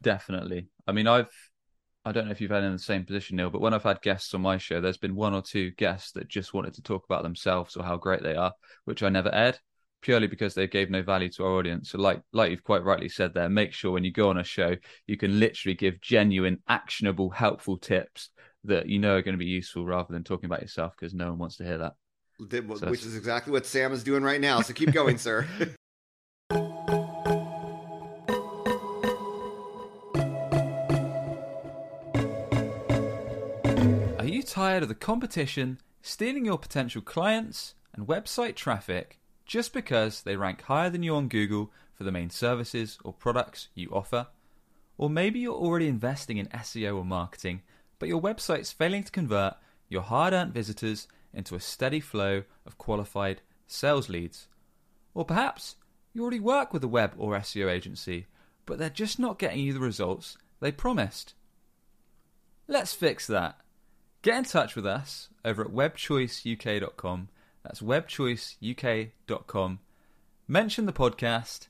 Definitely. 0.00 0.68
I 0.86 0.92
mean, 0.92 1.08
I've 1.08 1.26
I 2.04 2.12
don't 2.12 2.26
know 2.26 2.30
if 2.30 2.40
you've 2.40 2.52
had 2.52 2.62
in 2.62 2.70
the 2.70 2.78
same 2.78 3.02
position, 3.04 3.36
Neal, 3.36 3.50
but 3.50 3.60
when 3.60 3.74
I've 3.74 3.82
had 3.82 4.00
guests 4.00 4.32
on 4.32 4.42
my 4.42 4.58
show, 4.58 4.80
there's 4.80 4.96
been 4.96 5.16
one 5.16 5.34
or 5.34 5.42
two 5.42 5.72
guests 5.72 6.12
that 6.12 6.28
just 6.28 6.54
wanted 6.54 6.74
to 6.74 6.82
talk 6.82 7.04
about 7.04 7.24
themselves 7.24 7.76
or 7.76 7.82
how 7.82 7.96
great 7.96 8.22
they 8.22 8.36
are, 8.36 8.52
which 8.84 9.02
I 9.02 9.08
never 9.08 9.34
aired 9.34 9.58
purely 10.02 10.28
because 10.28 10.54
they 10.54 10.68
gave 10.68 10.88
no 10.88 11.02
value 11.02 11.30
to 11.30 11.44
our 11.44 11.50
audience. 11.50 11.90
So, 11.90 11.98
like 11.98 12.20
like 12.32 12.52
you've 12.52 12.62
quite 12.62 12.84
rightly 12.84 13.08
said 13.08 13.34
there, 13.34 13.48
make 13.48 13.72
sure 13.72 13.90
when 13.90 14.04
you 14.04 14.12
go 14.12 14.30
on 14.30 14.38
a 14.38 14.44
show, 14.44 14.76
you 15.08 15.16
can 15.16 15.40
literally 15.40 15.74
give 15.74 16.00
genuine, 16.00 16.62
actionable, 16.68 17.30
helpful 17.30 17.76
tips 17.76 18.30
that 18.64 18.88
you 18.88 18.98
know 18.98 19.16
are 19.16 19.22
going 19.22 19.34
to 19.34 19.38
be 19.38 19.44
useful 19.44 19.84
rather 19.84 20.12
than 20.12 20.24
talking 20.24 20.46
about 20.46 20.62
yourself 20.62 20.94
because 20.98 21.14
no 21.14 21.28
one 21.30 21.38
wants 21.38 21.56
to 21.56 21.64
hear 21.64 21.78
that. 21.78 21.94
So 22.38 22.90
Which 22.90 23.04
is 23.04 23.16
exactly 23.16 23.52
what 23.52 23.64
Sam 23.64 23.92
is 23.92 24.02
doing 24.02 24.22
right 24.22 24.40
now. 24.40 24.60
So 24.60 24.72
keep 24.72 24.92
going, 24.92 25.18
sir. 25.18 25.46
Are 34.18 34.26
you 34.26 34.42
tired 34.42 34.82
of 34.82 34.88
the 34.88 34.96
competition 34.98 35.78
stealing 36.02 36.44
your 36.44 36.58
potential 36.58 37.02
clients 37.02 37.74
and 37.94 38.08
website 38.08 38.56
traffic 38.56 39.20
just 39.46 39.72
because 39.72 40.22
they 40.22 40.36
rank 40.36 40.62
higher 40.62 40.90
than 40.90 41.02
you 41.02 41.14
on 41.14 41.28
Google 41.28 41.70
for 41.94 42.02
the 42.02 42.12
main 42.12 42.30
services 42.30 42.98
or 43.04 43.12
products 43.12 43.68
you 43.74 43.90
offer? 43.90 44.26
Or 44.98 45.08
maybe 45.08 45.38
you're 45.38 45.54
already 45.54 45.86
investing 45.86 46.38
in 46.38 46.46
SEO 46.48 46.96
or 46.96 47.04
marketing 47.04 47.62
but 48.04 48.08
your 48.10 48.20
website's 48.20 48.70
failing 48.70 49.02
to 49.02 49.10
convert 49.10 49.54
your 49.88 50.02
hard 50.02 50.34
earned 50.34 50.52
visitors 50.52 51.08
into 51.32 51.54
a 51.54 51.58
steady 51.58 52.00
flow 52.00 52.42
of 52.66 52.76
qualified 52.76 53.40
sales 53.66 54.10
leads. 54.10 54.46
Or 55.14 55.24
perhaps 55.24 55.76
you 56.12 56.20
already 56.20 56.38
work 56.38 56.74
with 56.74 56.84
a 56.84 56.86
web 56.86 57.14
or 57.16 57.32
SEO 57.38 57.66
agency, 57.66 58.26
but 58.66 58.76
they're 58.76 58.90
just 58.90 59.18
not 59.18 59.38
getting 59.38 59.60
you 59.60 59.72
the 59.72 59.80
results 59.80 60.36
they 60.60 60.70
promised. 60.70 61.32
Let's 62.68 62.92
fix 62.92 63.26
that. 63.28 63.56
Get 64.20 64.36
in 64.36 64.44
touch 64.44 64.76
with 64.76 64.84
us 64.84 65.30
over 65.42 65.64
at 65.64 65.70
webchoiceuk.com. 65.70 67.30
That's 67.62 67.80
webchoiceuk.com. 67.80 69.78
Mention 70.46 70.84
the 70.84 70.92
podcast 70.92 71.68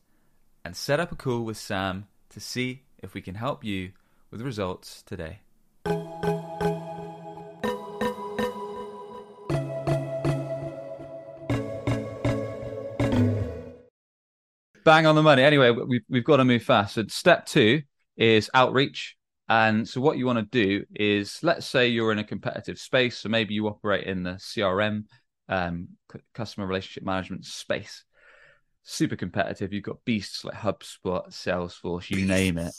and 0.65 0.75
set 0.75 0.99
up 0.99 1.13
a 1.13 1.15
call 1.15 1.45
with 1.45 1.59
Sam 1.59 2.09
to 2.31 2.41
see 2.41 2.83
if 2.99 3.15
we 3.15 3.21
can 3.21 3.37
help 3.37 3.63
you 3.63 3.93
with 4.33 4.41
results 4.41 5.05
today. 5.05 5.44
Bang 14.85 15.07
on 15.07 15.15
the 15.15 15.23
money. 15.23 15.43
Anyway, 15.43 15.71
we've 15.71 16.03
we've 16.09 16.25
got 16.25 16.37
to 16.37 16.45
move 16.45 16.63
fast. 16.63 16.95
So 16.95 17.05
step 17.09 17.47
two 17.47 17.83
is 18.17 18.51
outreach. 18.55 19.17
And 19.49 19.87
so 19.87 20.01
what 20.01 20.17
you 20.17 20.27
want 20.27 20.39
to 20.39 20.59
do 20.59 20.85
is, 20.95 21.39
let's 21.43 21.67
say 21.67 21.89
you're 21.89 22.13
in 22.13 22.19
a 22.19 22.25
competitive 22.25 22.79
space, 22.79 23.19
so 23.19 23.29
maybe 23.29 23.53
you 23.55 23.67
operate 23.67 24.07
in 24.07 24.23
the 24.23 24.33
CRM, 24.33 25.05
um, 25.49 25.89
customer 26.33 26.67
relationship 26.67 27.03
management 27.05 27.45
space. 27.45 28.05
Super 28.83 29.17
competitive. 29.17 29.73
You've 29.73 29.85
got 29.85 30.05
beasts 30.05 30.45
like 30.45 30.55
HubSpot, 30.55 31.29
Salesforce, 31.29 32.11
you 32.11 32.17
beasts. 32.17 32.29
name 32.29 32.59
it. 32.59 32.73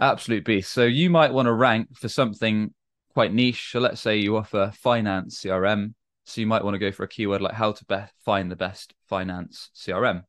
Absolute 0.00 0.44
beast. 0.44 0.72
So 0.72 0.84
you 0.84 1.10
might 1.10 1.32
want 1.32 1.46
to 1.46 1.52
rank 1.52 1.96
for 1.96 2.08
something 2.08 2.72
quite 3.12 3.32
niche. 3.32 3.70
So 3.72 3.80
let's 3.80 4.00
say 4.00 4.16
you 4.16 4.36
offer 4.36 4.72
finance 4.74 5.42
CRM. 5.42 5.94
So 6.24 6.40
you 6.40 6.46
might 6.46 6.64
want 6.64 6.74
to 6.74 6.78
go 6.78 6.92
for 6.92 7.04
a 7.04 7.08
keyword 7.08 7.40
like 7.40 7.54
how 7.54 7.72
to 7.72 7.84
be- 7.86 7.96
find 8.24 8.50
the 8.50 8.56
best 8.56 8.94
finance 9.08 9.70
CRM. 9.74 10.22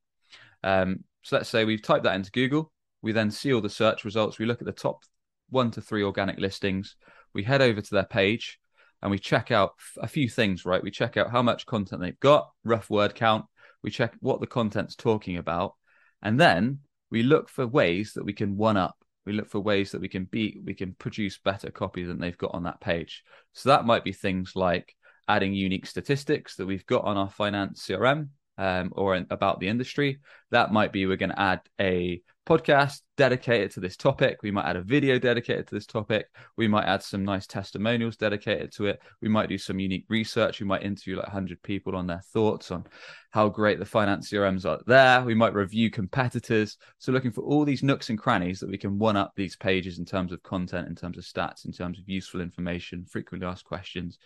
Um, 0.63 1.03
so 1.21 1.35
let's 1.35 1.49
say 1.49 1.65
we've 1.65 1.81
typed 1.81 2.03
that 2.03 2.15
into 2.15 2.31
Google. 2.31 2.71
We 3.01 3.11
then 3.11 3.31
see 3.31 3.53
all 3.53 3.61
the 3.61 3.69
search 3.69 4.03
results. 4.03 4.39
We 4.39 4.45
look 4.45 4.61
at 4.61 4.65
the 4.65 4.71
top 4.71 5.03
one 5.49 5.71
to 5.71 5.81
three 5.81 6.03
organic 6.03 6.39
listings. 6.39 6.95
We 7.33 7.43
head 7.43 7.61
over 7.61 7.81
to 7.81 7.91
their 7.91 8.05
page 8.05 8.59
and 9.01 9.11
we 9.11 9.19
check 9.19 9.51
out 9.51 9.73
a 10.01 10.07
few 10.07 10.29
things, 10.29 10.65
right? 10.65 10.83
We 10.83 10.91
check 10.91 11.17
out 11.17 11.31
how 11.31 11.41
much 11.41 11.65
content 11.65 12.01
they've 12.01 12.19
got, 12.19 12.49
rough 12.63 12.89
word 12.89 13.15
count. 13.15 13.45
We 13.83 13.91
check 13.91 14.13
what 14.19 14.41
the 14.41 14.47
content's 14.47 14.95
talking 14.95 15.37
about. 15.37 15.75
And 16.21 16.39
then 16.39 16.79
we 17.09 17.23
look 17.23 17.49
for 17.49 17.65
ways 17.65 18.13
that 18.15 18.25
we 18.25 18.33
can 18.33 18.57
one 18.57 18.77
up 18.77 18.95
we 19.25 19.33
look 19.33 19.49
for 19.49 19.59
ways 19.59 19.91
that 19.91 20.01
we 20.01 20.07
can 20.07 20.25
beat 20.25 20.59
we 20.63 20.73
can 20.73 20.93
produce 20.95 21.37
better 21.37 21.69
copy 21.69 22.03
than 22.03 22.19
they've 22.19 22.37
got 22.37 22.53
on 22.53 22.63
that 22.63 22.81
page 22.81 23.23
so 23.53 23.69
that 23.69 23.85
might 23.85 24.03
be 24.03 24.11
things 24.11 24.53
like 24.55 24.95
adding 25.27 25.53
unique 25.53 25.85
statistics 25.85 26.55
that 26.55 26.65
we've 26.65 26.85
got 26.85 27.03
on 27.03 27.17
our 27.17 27.29
finance 27.29 27.85
crm 27.87 28.29
um, 28.59 28.91
or 28.95 29.15
in, 29.15 29.25
about 29.31 29.59
the 29.59 29.69
industry 29.69 30.19
that 30.51 30.73
might 30.73 30.91
be 30.91 31.05
we're 31.05 31.15
going 31.15 31.31
to 31.31 31.39
add 31.39 31.61
a 31.79 32.21
podcast 32.45 33.01
dedicated 33.15 33.69
to 33.71 33.79
this 33.79 33.95
topic. 33.95 34.39
We 34.41 34.49
might 34.49 34.65
add 34.65 34.75
a 34.75 34.81
video 34.81 35.19
dedicated 35.19 35.67
to 35.67 35.75
this 35.75 35.85
topic. 35.85 36.27
We 36.57 36.67
might 36.67 36.85
add 36.85 37.03
some 37.03 37.23
nice 37.23 37.45
testimonials 37.45 38.17
dedicated 38.17 38.73
to 38.73 38.87
it. 38.87 39.01
We 39.21 39.29
might 39.29 39.49
do 39.49 39.57
some 39.59 39.79
unique 39.79 40.05
research. 40.09 40.59
We 40.59 40.65
might 40.65 40.81
interview 40.81 41.17
like 41.17 41.27
100 41.27 41.61
people 41.61 41.95
on 41.95 42.07
their 42.07 42.23
thoughts 42.33 42.71
on 42.71 42.85
how 43.29 43.49
great 43.49 43.77
the 43.77 43.85
finance 43.85 44.31
CRMs 44.31 44.67
are 44.67 44.81
there. 44.87 45.23
We 45.23 45.35
might 45.35 45.53
review 45.53 45.91
competitors. 45.91 46.77
So, 46.97 47.11
looking 47.11 47.31
for 47.31 47.41
all 47.41 47.65
these 47.65 47.83
nooks 47.83 48.09
and 48.09 48.17
crannies 48.17 48.59
that 48.59 48.69
we 48.69 48.79
can 48.79 48.97
one 48.97 49.15
up 49.15 49.33
these 49.35 49.55
pages 49.55 49.99
in 49.99 50.05
terms 50.05 50.31
of 50.31 50.41
content, 50.41 50.87
in 50.87 50.95
terms 50.95 51.19
of 51.19 51.23
stats, 51.23 51.65
in 51.65 51.71
terms 51.71 51.99
of 51.99 52.09
useful 52.09 52.41
information, 52.41 53.05
frequently 53.05 53.47
asked 53.47 53.65
questions. 53.65 54.17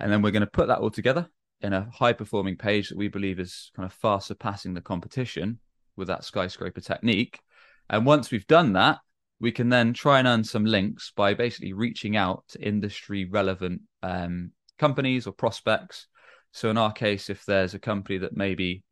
And 0.00 0.12
then 0.12 0.20
we're 0.20 0.32
going 0.32 0.40
to 0.40 0.46
put 0.46 0.66
that 0.68 0.80
all 0.80 0.90
together 0.90 1.28
in 1.60 1.72
a 1.72 1.88
high 1.92 2.12
performing 2.12 2.56
page 2.56 2.88
that 2.88 2.98
we 2.98 3.08
believe 3.08 3.40
is 3.40 3.70
kind 3.74 3.86
of 3.86 3.92
far 3.92 4.20
surpassing 4.20 4.74
the 4.74 4.80
competition 4.80 5.58
with 5.96 6.08
that 6.08 6.24
skyscraper 6.24 6.80
technique. 6.80 7.40
And 7.88 8.04
once 8.04 8.30
we've 8.30 8.46
done 8.46 8.74
that, 8.74 8.98
we 9.40 9.52
can 9.52 9.68
then 9.68 9.92
try 9.92 10.18
and 10.18 10.28
earn 10.28 10.44
some 10.44 10.64
links 10.64 11.12
by 11.14 11.34
basically 11.34 11.72
reaching 11.72 12.16
out 12.16 12.44
to 12.48 12.60
industry 12.60 13.26
relevant 13.26 13.82
um, 14.02 14.52
companies 14.78 15.26
or 15.26 15.32
prospects. 15.32 16.06
So 16.52 16.70
in 16.70 16.78
our 16.78 16.92
case, 16.92 17.28
if 17.28 17.44
there's 17.44 17.74
a 17.74 17.78
company 17.78 18.18
that 18.18 18.36
maybe 18.36 18.82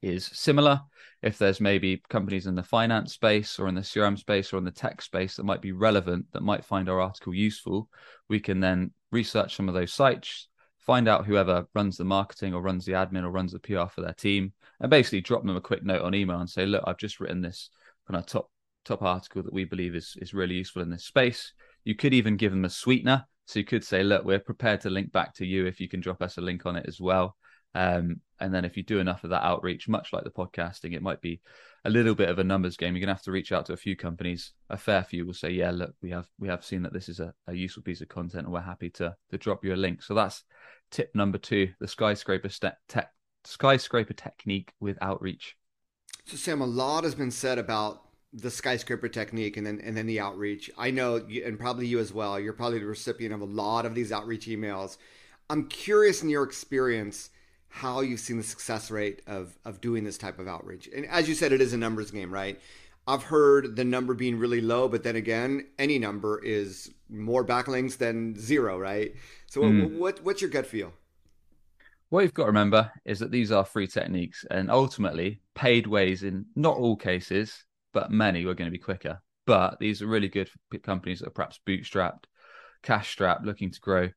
is 0.00 0.26
similar, 0.26 0.80
if 1.22 1.38
there's 1.38 1.60
maybe 1.60 2.02
companies 2.08 2.48
in 2.48 2.56
the 2.56 2.62
finance 2.62 3.12
space 3.12 3.58
or 3.58 3.68
in 3.68 3.76
the 3.76 3.82
CRM 3.82 4.18
space 4.18 4.52
or 4.52 4.58
in 4.58 4.64
the 4.64 4.72
tech 4.72 5.00
space 5.00 5.36
that 5.36 5.44
might 5.44 5.62
be 5.62 5.70
relevant, 5.70 6.26
that 6.32 6.42
might 6.42 6.64
find 6.64 6.88
our 6.88 7.00
article 7.00 7.32
useful, 7.32 7.88
we 8.28 8.40
can 8.40 8.58
then 8.58 8.90
research 9.12 9.54
some 9.54 9.68
of 9.68 9.74
those 9.74 9.92
sites, 9.92 10.48
find 10.84 11.08
out 11.08 11.26
whoever 11.26 11.66
runs 11.74 11.96
the 11.96 12.04
marketing 12.04 12.54
or 12.54 12.62
runs 12.62 12.84
the 12.84 12.92
admin 12.92 13.24
or 13.24 13.30
runs 13.30 13.52
the 13.52 13.58
PR 13.58 13.86
for 13.86 14.02
their 14.02 14.14
team, 14.14 14.52
and 14.80 14.90
basically 14.90 15.20
drop 15.20 15.44
them 15.44 15.56
a 15.56 15.60
quick 15.60 15.84
note 15.84 16.02
on 16.02 16.14
email 16.14 16.40
and 16.40 16.50
say, 16.50 16.66
look, 16.66 16.84
I've 16.86 16.98
just 16.98 17.20
written 17.20 17.40
this 17.40 17.70
kind 18.06 18.18
of 18.18 18.26
top 18.26 18.50
top 18.84 19.02
article 19.02 19.44
that 19.44 19.52
we 19.52 19.64
believe 19.64 19.94
is 19.94 20.16
is 20.20 20.34
really 20.34 20.56
useful 20.56 20.82
in 20.82 20.90
this 20.90 21.04
space. 21.04 21.52
You 21.84 21.94
could 21.94 22.14
even 22.14 22.36
give 22.36 22.52
them 22.52 22.64
a 22.64 22.70
sweetener. 22.70 23.24
So 23.46 23.58
you 23.58 23.64
could 23.64 23.84
say, 23.84 24.04
look, 24.04 24.24
we're 24.24 24.38
prepared 24.38 24.80
to 24.82 24.90
link 24.90 25.12
back 25.12 25.34
to 25.34 25.46
you 25.46 25.66
if 25.66 25.80
you 25.80 25.88
can 25.88 26.00
drop 26.00 26.22
us 26.22 26.38
a 26.38 26.40
link 26.40 26.64
on 26.64 26.76
it 26.76 26.86
as 26.86 27.00
well. 27.00 27.36
Um, 27.74 28.20
and 28.40 28.52
then 28.52 28.64
if 28.64 28.76
you 28.76 28.82
do 28.82 28.98
enough 28.98 29.24
of 29.24 29.30
that 29.30 29.44
outreach, 29.44 29.88
much 29.88 30.12
like 30.12 30.24
the 30.24 30.30
podcasting, 30.30 30.94
it 30.94 31.02
might 31.02 31.20
be 31.20 31.40
a 31.84 31.90
little 31.90 32.14
bit 32.14 32.28
of 32.28 32.38
a 32.38 32.44
numbers 32.44 32.76
game. 32.76 32.94
You're 32.94 33.00
gonna 33.00 33.14
have 33.14 33.22
to 33.22 33.32
reach 33.32 33.52
out 33.52 33.66
to 33.66 33.72
a 33.72 33.76
few 33.76 33.96
companies. 33.96 34.52
A 34.70 34.76
fair 34.76 35.02
few 35.04 35.24
will 35.26 35.32
say, 35.32 35.50
yeah, 35.50 35.70
look, 35.70 35.94
we 36.02 36.10
have 36.10 36.28
we 36.38 36.48
have 36.48 36.64
seen 36.64 36.82
that 36.82 36.92
this 36.92 37.08
is 37.08 37.20
a, 37.20 37.32
a 37.46 37.54
useful 37.54 37.82
piece 37.82 38.00
of 38.00 38.08
content, 38.08 38.44
and 38.44 38.52
we're 38.52 38.60
happy 38.60 38.90
to 38.90 39.16
to 39.30 39.38
drop 39.38 39.64
you 39.64 39.74
a 39.74 39.76
link. 39.76 40.02
So 40.02 40.14
that's 40.14 40.44
tip 40.90 41.14
number 41.14 41.38
two: 41.38 41.70
the 41.80 41.88
skyscraper 41.88 42.48
step 42.48 42.78
te- 42.88 43.00
skyscraper 43.44 44.14
technique 44.14 44.72
with 44.80 44.98
outreach. 45.00 45.56
So 46.24 46.36
Sam, 46.36 46.60
a 46.60 46.66
lot 46.66 47.04
has 47.04 47.14
been 47.14 47.30
said 47.30 47.58
about 47.58 48.02
the 48.32 48.50
skyscraper 48.50 49.08
technique 49.08 49.56
and 49.56 49.66
then 49.66 49.80
and 49.84 49.96
then 49.96 50.06
the 50.06 50.20
outreach. 50.20 50.70
I 50.76 50.90
know, 50.90 51.16
and 51.16 51.58
probably 51.58 51.86
you 51.86 51.98
as 51.98 52.12
well. 52.12 52.40
You're 52.40 52.52
probably 52.54 52.78
the 52.80 52.86
recipient 52.86 53.34
of 53.34 53.40
a 53.40 53.46
lot 53.46 53.86
of 53.86 53.94
these 53.94 54.12
outreach 54.12 54.46
emails. 54.46 54.98
I'm 55.50 55.68
curious 55.68 56.22
in 56.22 56.28
your 56.28 56.44
experience 56.44 57.30
how 57.72 58.02
you've 58.02 58.20
seen 58.20 58.36
the 58.36 58.42
success 58.42 58.90
rate 58.90 59.22
of 59.26 59.56
of 59.64 59.80
doing 59.80 60.04
this 60.04 60.18
type 60.18 60.38
of 60.38 60.46
outreach. 60.46 60.88
And 60.94 61.06
as 61.06 61.28
you 61.28 61.34
said, 61.34 61.52
it 61.52 61.60
is 61.60 61.72
a 61.72 61.78
numbers 61.78 62.10
game, 62.10 62.32
right? 62.32 62.60
I've 63.08 63.24
heard 63.24 63.74
the 63.74 63.84
number 63.84 64.14
being 64.14 64.38
really 64.38 64.60
low, 64.60 64.88
but 64.88 65.02
then 65.02 65.16
again, 65.16 65.66
any 65.78 65.98
number 65.98 66.38
is 66.44 66.92
more 67.08 67.44
backlinks 67.44 67.96
than 67.96 68.38
zero, 68.38 68.78
right? 68.78 69.14
So, 69.46 69.62
mm. 69.62 69.98
what 69.98 70.22
what's 70.22 70.42
your 70.42 70.50
gut 70.50 70.66
feel? 70.66 70.92
What 72.10 72.22
you've 72.22 72.34
got 72.34 72.44
to 72.44 72.48
remember 72.48 72.92
is 73.06 73.18
that 73.20 73.30
these 73.30 73.50
are 73.50 73.64
free 73.64 73.86
techniques, 73.86 74.44
and 74.50 74.70
ultimately, 74.70 75.40
paid 75.54 75.86
ways 75.86 76.22
in 76.22 76.44
not 76.54 76.76
all 76.76 76.94
cases, 76.94 77.64
but 77.94 78.10
many 78.10 78.44
are 78.44 78.54
going 78.54 78.70
to 78.70 78.78
be 78.78 78.78
quicker. 78.78 79.22
But 79.46 79.78
these 79.80 80.02
are 80.02 80.06
really 80.06 80.28
good 80.28 80.50
for 80.70 80.78
companies 80.78 81.20
that 81.20 81.28
are 81.28 81.30
perhaps 81.30 81.58
bootstrapped, 81.66 82.24
cash 82.82 83.10
strapped, 83.10 83.44
looking 83.44 83.70
to 83.70 83.80
grow. 83.80 84.10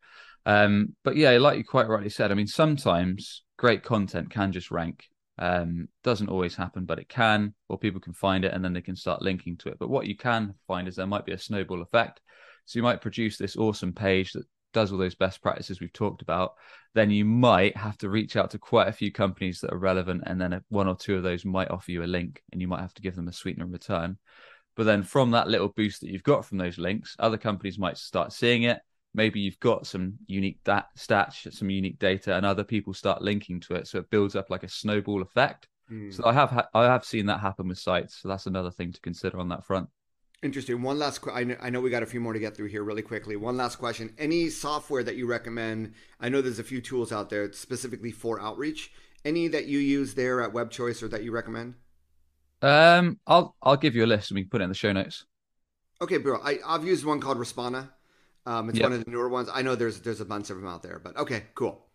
Um, 0.45 0.95
but 1.03 1.15
yeah, 1.15 1.31
like 1.31 1.57
you 1.57 1.63
quite 1.63 1.87
rightly 1.87 2.09
said, 2.09 2.31
I 2.31 2.35
mean, 2.35 2.47
sometimes 2.47 3.43
great 3.57 3.83
content 3.83 4.29
can 4.29 4.51
just 4.51 4.71
rank. 4.71 5.05
Um, 5.37 5.89
doesn't 6.03 6.29
always 6.29 6.55
happen, 6.55 6.85
but 6.85 6.99
it 6.99 7.09
can, 7.09 7.53
or 7.67 7.77
people 7.77 7.99
can 7.99 8.13
find 8.13 8.45
it 8.45 8.53
and 8.53 8.63
then 8.63 8.73
they 8.73 8.81
can 8.81 8.95
start 8.95 9.21
linking 9.21 9.57
to 9.57 9.69
it. 9.69 9.79
But 9.79 9.89
what 9.89 10.07
you 10.07 10.15
can 10.15 10.53
find 10.67 10.87
is 10.87 10.95
there 10.95 11.07
might 11.07 11.25
be 11.25 11.33
a 11.33 11.37
snowball 11.37 11.81
effect. 11.81 12.21
So 12.65 12.79
you 12.79 12.83
might 12.83 13.01
produce 13.01 13.37
this 13.37 13.57
awesome 13.57 13.93
page 13.93 14.31
that 14.33 14.45
does 14.73 14.91
all 14.91 14.97
those 14.97 15.15
best 15.15 15.41
practices 15.41 15.79
we've 15.79 15.93
talked 15.93 16.21
about. 16.21 16.53
Then 16.93 17.09
you 17.09 17.25
might 17.25 17.75
have 17.77 17.97
to 17.99 18.09
reach 18.09 18.35
out 18.35 18.51
to 18.51 18.59
quite 18.59 18.87
a 18.87 18.93
few 18.93 19.11
companies 19.11 19.59
that 19.61 19.73
are 19.73 19.77
relevant, 19.77 20.23
and 20.25 20.39
then 20.39 20.61
one 20.69 20.87
or 20.87 20.95
two 20.95 21.15
of 21.15 21.23
those 21.23 21.45
might 21.45 21.71
offer 21.71 21.91
you 21.91 22.03
a 22.03 22.05
link, 22.05 22.41
and 22.51 22.61
you 22.61 22.67
might 22.67 22.81
have 22.81 22.93
to 22.95 23.01
give 23.01 23.15
them 23.15 23.27
a 23.27 23.33
sweetener 23.33 23.65
in 23.65 23.71
return. 23.71 24.17
But 24.75 24.85
then 24.85 25.03
from 25.03 25.31
that 25.31 25.47
little 25.47 25.69
boost 25.69 26.01
that 26.01 26.09
you've 26.09 26.23
got 26.23 26.45
from 26.45 26.57
those 26.57 26.77
links, 26.77 27.15
other 27.19 27.37
companies 27.37 27.79
might 27.79 27.97
start 27.97 28.33
seeing 28.33 28.63
it 28.63 28.79
maybe 29.15 29.39
you've 29.39 29.59
got 29.59 29.87
some 29.87 30.17
unique 30.27 30.63
dat- 30.63 30.89
stats, 30.97 31.51
some 31.53 31.69
unique 31.69 31.99
data, 31.99 32.35
and 32.35 32.45
other 32.45 32.63
people 32.63 32.93
start 32.93 33.21
linking 33.21 33.59
to 33.61 33.75
it, 33.75 33.87
so 33.87 33.99
it 33.99 34.09
builds 34.09 34.35
up 34.35 34.49
like 34.49 34.63
a 34.63 34.69
snowball 34.69 35.21
effect. 35.21 35.67
Mm. 35.91 36.13
So 36.13 36.25
I 36.25 36.33
have 36.33 36.49
ha- 36.49 36.69
I 36.73 36.85
have 36.85 37.05
seen 37.05 37.25
that 37.27 37.39
happen 37.39 37.67
with 37.67 37.79
sites, 37.79 38.17
so 38.21 38.27
that's 38.27 38.45
another 38.47 38.71
thing 38.71 38.91
to 38.91 39.01
consider 39.01 39.39
on 39.39 39.49
that 39.49 39.65
front. 39.65 39.89
Interesting. 40.43 40.81
One 40.81 40.99
last, 40.99 41.21
qu- 41.21 41.31
I, 41.31 41.43
know, 41.43 41.55
I 41.59 41.69
know 41.69 41.81
we 41.81 41.89
got 41.89 42.03
a 42.03 42.07
few 42.07 42.19
more 42.19 42.33
to 42.33 42.39
get 42.39 42.55
through 42.55 42.67
here 42.67 42.83
really 42.83 43.01
quickly. 43.01 43.35
One 43.35 43.57
last 43.57 43.77
question: 43.77 44.13
Any 44.17 44.49
software 44.49 45.03
that 45.03 45.15
you 45.15 45.25
recommend? 45.25 45.93
I 46.19 46.29
know 46.29 46.41
there's 46.41 46.59
a 46.59 46.63
few 46.63 46.81
tools 46.81 47.11
out 47.11 47.29
there 47.29 47.51
specifically 47.53 48.11
for 48.11 48.41
outreach. 48.41 48.91
Any 49.23 49.47
that 49.47 49.65
you 49.65 49.79
use 49.79 50.13
there 50.13 50.41
at 50.41 50.53
Web 50.53 50.69
Choice 50.69 51.01
or 51.01 51.07
that 51.07 51.23
you 51.23 51.31
recommend? 51.31 51.75
Um, 52.61 53.19
I'll 53.25 53.55
I'll 53.61 53.77
give 53.77 53.95
you 53.95 54.05
a 54.05 54.07
list 54.07 54.31
and 54.31 54.35
we 54.35 54.43
can 54.43 54.49
put 54.49 54.61
it 54.61 54.65
in 54.65 54.69
the 54.69 54.75
show 54.75 54.91
notes. 54.91 55.25
Okay, 56.01 56.17
bro. 56.17 56.39
I, 56.43 56.59
I've 56.65 56.85
used 56.85 57.05
one 57.05 57.21
called 57.21 57.37
Respona. 57.37 57.89
Um, 58.45 58.69
it's 58.69 58.77
yep. 58.77 58.89
one 58.89 58.99
of 58.99 59.03
the 59.03 59.11
newer 59.11 59.29
ones. 59.29 59.49
I 59.51 59.61
know 59.61 59.75
there's 59.75 59.99
there's 60.01 60.21
a 60.21 60.25
bunch 60.25 60.49
of 60.49 60.57
them 60.57 60.67
out 60.67 60.83
there, 60.83 60.99
but 61.03 61.17
okay, 61.17 61.45
cool. 61.55 61.87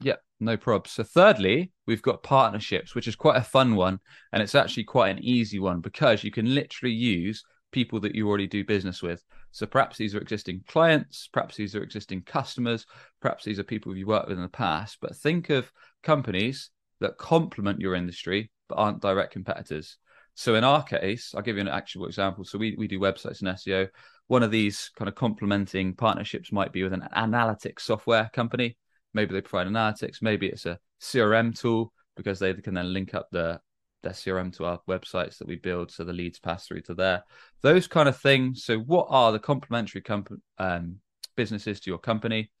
Yeah, 0.00 0.16
no 0.38 0.56
probs. 0.56 0.88
So 0.88 1.02
thirdly, 1.02 1.72
we've 1.86 2.02
got 2.02 2.22
partnerships, 2.22 2.94
which 2.94 3.08
is 3.08 3.16
quite 3.16 3.36
a 3.36 3.42
fun 3.42 3.74
one, 3.74 3.98
and 4.32 4.42
it's 4.42 4.54
actually 4.54 4.84
quite 4.84 5.10
an 5.10 5.24
easy 5.24 5.58
one 5.58 5.80
because 5.80 6.22
you 6.22 6.30
can 6.30 6.54
literally 6.54 6.94
use 6.94 7.42
people 7.72 8.00
that 8.00 8.14
you 8.14 8.28
already 8.28 8.46
do 8.46 8.64
business 8.64 9.02
with. 9.02 9.22
So 9.50 9.66
perhaps 9.66 9.96
these 9.96 10.14
are 10.14 10.20
existing 10.20 10.62
clients, 10.68 11.28
perhaps 11.32 11.56
these 11.56 11.74
are 11.74 11.82
existing 11.82 12.22
customers, 12.22 12.86
perhaps 13.20 13.44
these 13.44 13.58
are 13.58 13.64
people 13.64 13.96
you 13.96 14.06
worked 14.06 14.28
with 14.28 14.38
in 14.38 14.42
the 14.42 14.48
past. 14.48 14.98
But 15.00 15.16
think 15.16 15.50
of 15.50 15.70
companies 16.02 16.70
that 17.00 17.18
complement 17.18 17.80
your 17.80 17.94
industry 17.94 18.50
but 18.68 18.76
aren't 18.76 19.02
direct 19.02 19.32
competitors. 19.32 19.96
So 20.38 20.54
in 20.54 20.64
our 20.64 20.82
case, 20.84 21.34
I'll 21.34 21.42
give 21.42 21.56
you 21.56 21.62
an 21.62 21.68
actual 21.68 22.06
example. 22.06 22.44
So 22.44 22.58
we, 22.58 22.76
we 22.78 22.86
do 22.86 23.00
websites 23.00 23.40
and 23.40 23.48
SEO 23.48 23.88
one 24.28 24.42
of 24.42 24.50
these 24.50 24.90
kind 24.94 25.08
of 25.08 25.14
complementing 25.14 25.94
partnerships 25.94 26.52
might 26.52 26.72
be 26.72 26.84
with 26.84 26.92
an 26.92 27.08
analytics 27.16 27.80
software 27.80 28.30
company. 28.32 28.76
Maybe 29.14 29.32
they 29.34 29.40
provide 29.40 29.66
analytics. 29.66 30.22
Maybe 30.22 30.46
it's 30.46 30.66
a 30.66 30.78
CRM 31.00 31.58
tool 31.58 31.92
because 32.14 32.38
they 32.38 32.52
can 32.54 32.74
then 32.74 32.92
link 32.92 33.14
up 33.14 33.28
the 33.32 33.60
their 34.04 34.12
CRM 34.12 34.54
to 34.56 34.64
our 34.64 34.78
websites 34.88 35.38
that 35.38 35.48
we 35.48 35.56
build, 35.56 35.90
so 35.90 36.04
the 36.04 36.12
leads 36.12 36.38
pass 36.38 36.68
through 36.68 36.82
to 36.82 36.94
there. 36.94 37.24
Those 37.62 37.88
kind 37.88 38.08
of 38.08 38.16
things. 38.16 38.62
So, 38.62 38.78
what 38.78 39.08
are 39.10 39.32
the 39.32 39.40
complementary 39.40 40.02
comp- 40.02 40.40
um, 40.56 40.98
businesses 41.36 41.80
to 41.80 41.90
your 41.90 41.98
company? 41.98 42.52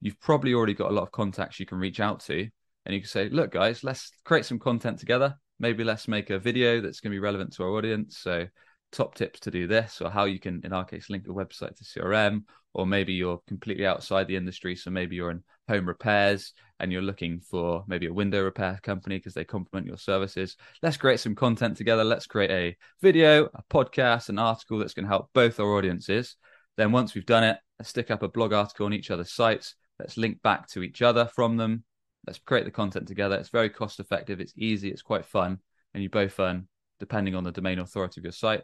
You've 0.00 0.18
probably 0.18 0.52
already 0.52 0.74
got 0.74 0.90
a 0.90 0.94
lot 0.94 1.04
of 1.04 1.12
contacts 1.12 1.60
you 1.60 1.66
can 1.66 1.78
reach 1.78 2.00
out 2.00 2.20
to, 2.22 2.48
and 2.86 2.94
you 2.94 3.00
can 3.00 3.08
say, 3.08 3.28
"Look, 3.28 3.52
guys, 3.52 3.84
let's 3.84 4.10
create 4.24 4.46
some 4.46 4.58
content 4.58 4.98
together. 4.98 5.36
Maybe 5.64 5.82
let's 5.84 6.08
make 6.08 6.28
a 6.30 6.38
video 6.38 6.80
that's 6.80 7.00
going 7.00 7.10
to 7.10 7.16
be 7.16 7.26
relevant 7.28 7.54
to 7.54 7.64
our 7.64 7.70
audience." 7.70 8.18
So, 8.18 8.46
top 8.92 9.14
tips 9.14 9.40
to 9.40 9.50
do 9.50 9.66
this 9.66 10.00
or 10.00 10.08
how 10.10 10.24
you 10.24 10.38
can 10.38 10.60
in 10.64 10.72
our 10.72 10.84
case 10.84 11.10
link 11.10 11.24
the 11.24 11.34
website 11.34 11.76
to 11.76 11.82
crm 11.82 12.44
or 12.74 12.86
maybe 12.86 13.12
you're 13.12 13.40
completely 13.48 13.84
outside 13.84 14.28
the 14.28 14.36
industry 14.36 14.76
so 14.76 14.88
maybe 14.88 15.16
you're 15.16 15.32
in 15.32 15.42
home 15.68 15.86
repairs 15.88 16.52
and 16.78 16.92
you're 16.92 17.02
looking 17.02 17.40
for 17.40 17.84
maybe 17.86 18.06
a 18.06 18.12
window 18.12 18.42
repair 18.42 18.78
company 18.82 19.16
because 19.16 19.34
they 19.34 19.44
complement 19.44 19.86
your 19.86 19.96
services. 19.96 20.56
Let's 20.82 20.96
create 20.96 21.20
some 21.20 21.34
content 21.34 21.76
together. 21.76 22.04
Let's 22.04 22.26
create 22.26 22.50
a 22.50 22.76
video 23.00 23.46
a 23.54 23.62
podcast 23.70 24.28
an 24.28 24.38
article 24.38 24.78
that's 24.78 24.94
going 24.94 25.04
to 25.04 25.10
help 25.10 25.30
both 25.32 25.58
our 25.58 25.76
audiences. 25.76 26.36
Then 26.76 26.92
once 26.92 27.14
we've 27.14 27.26
done 27.26 27.44
it 27.44 27.58
let's 27.78 27.90
stick 27.90 28.10
up 28.10 28.22
a 28.22 28.28
blog 28.28 28.52
article 28.52 28.86
on 28.86 28.92
each 28.92 29.10
other's 29.10 29.32
sites. 29.32 29.74
Let's 29.98 30.16
link 30.16 30.42
back 30.42 30.68
to 30.70 30.82
each 30.82 31.02
other 31.02 31.30
from 31.34 31.56
them 31.56 31.84
let's 32.26 32.38
create 32.38 32.64
the 32.64 32.70
content 32.70 33.06
together 33.06 33.36
it's 33.36 33.48
very 33.48 33.68
cost 33.68 34.00
effective 34.00 34.40
it's 34.40 34.54
easy 34.56 34.90
it's 34.90 35.02
quite 35.02 35.24
fun 35.24 35.58
and 35.92 36.02
you 36.02 36.08
both 36.08 36.38
earn 36.40 36.66
depending 36.98 37.34
on 37.34 37.44
the 37.44 37.52
domain 37.52 37.78
authority 37.78 38.20
of 38.20 38.24
your 38.24 38.32
site 38.32 38.62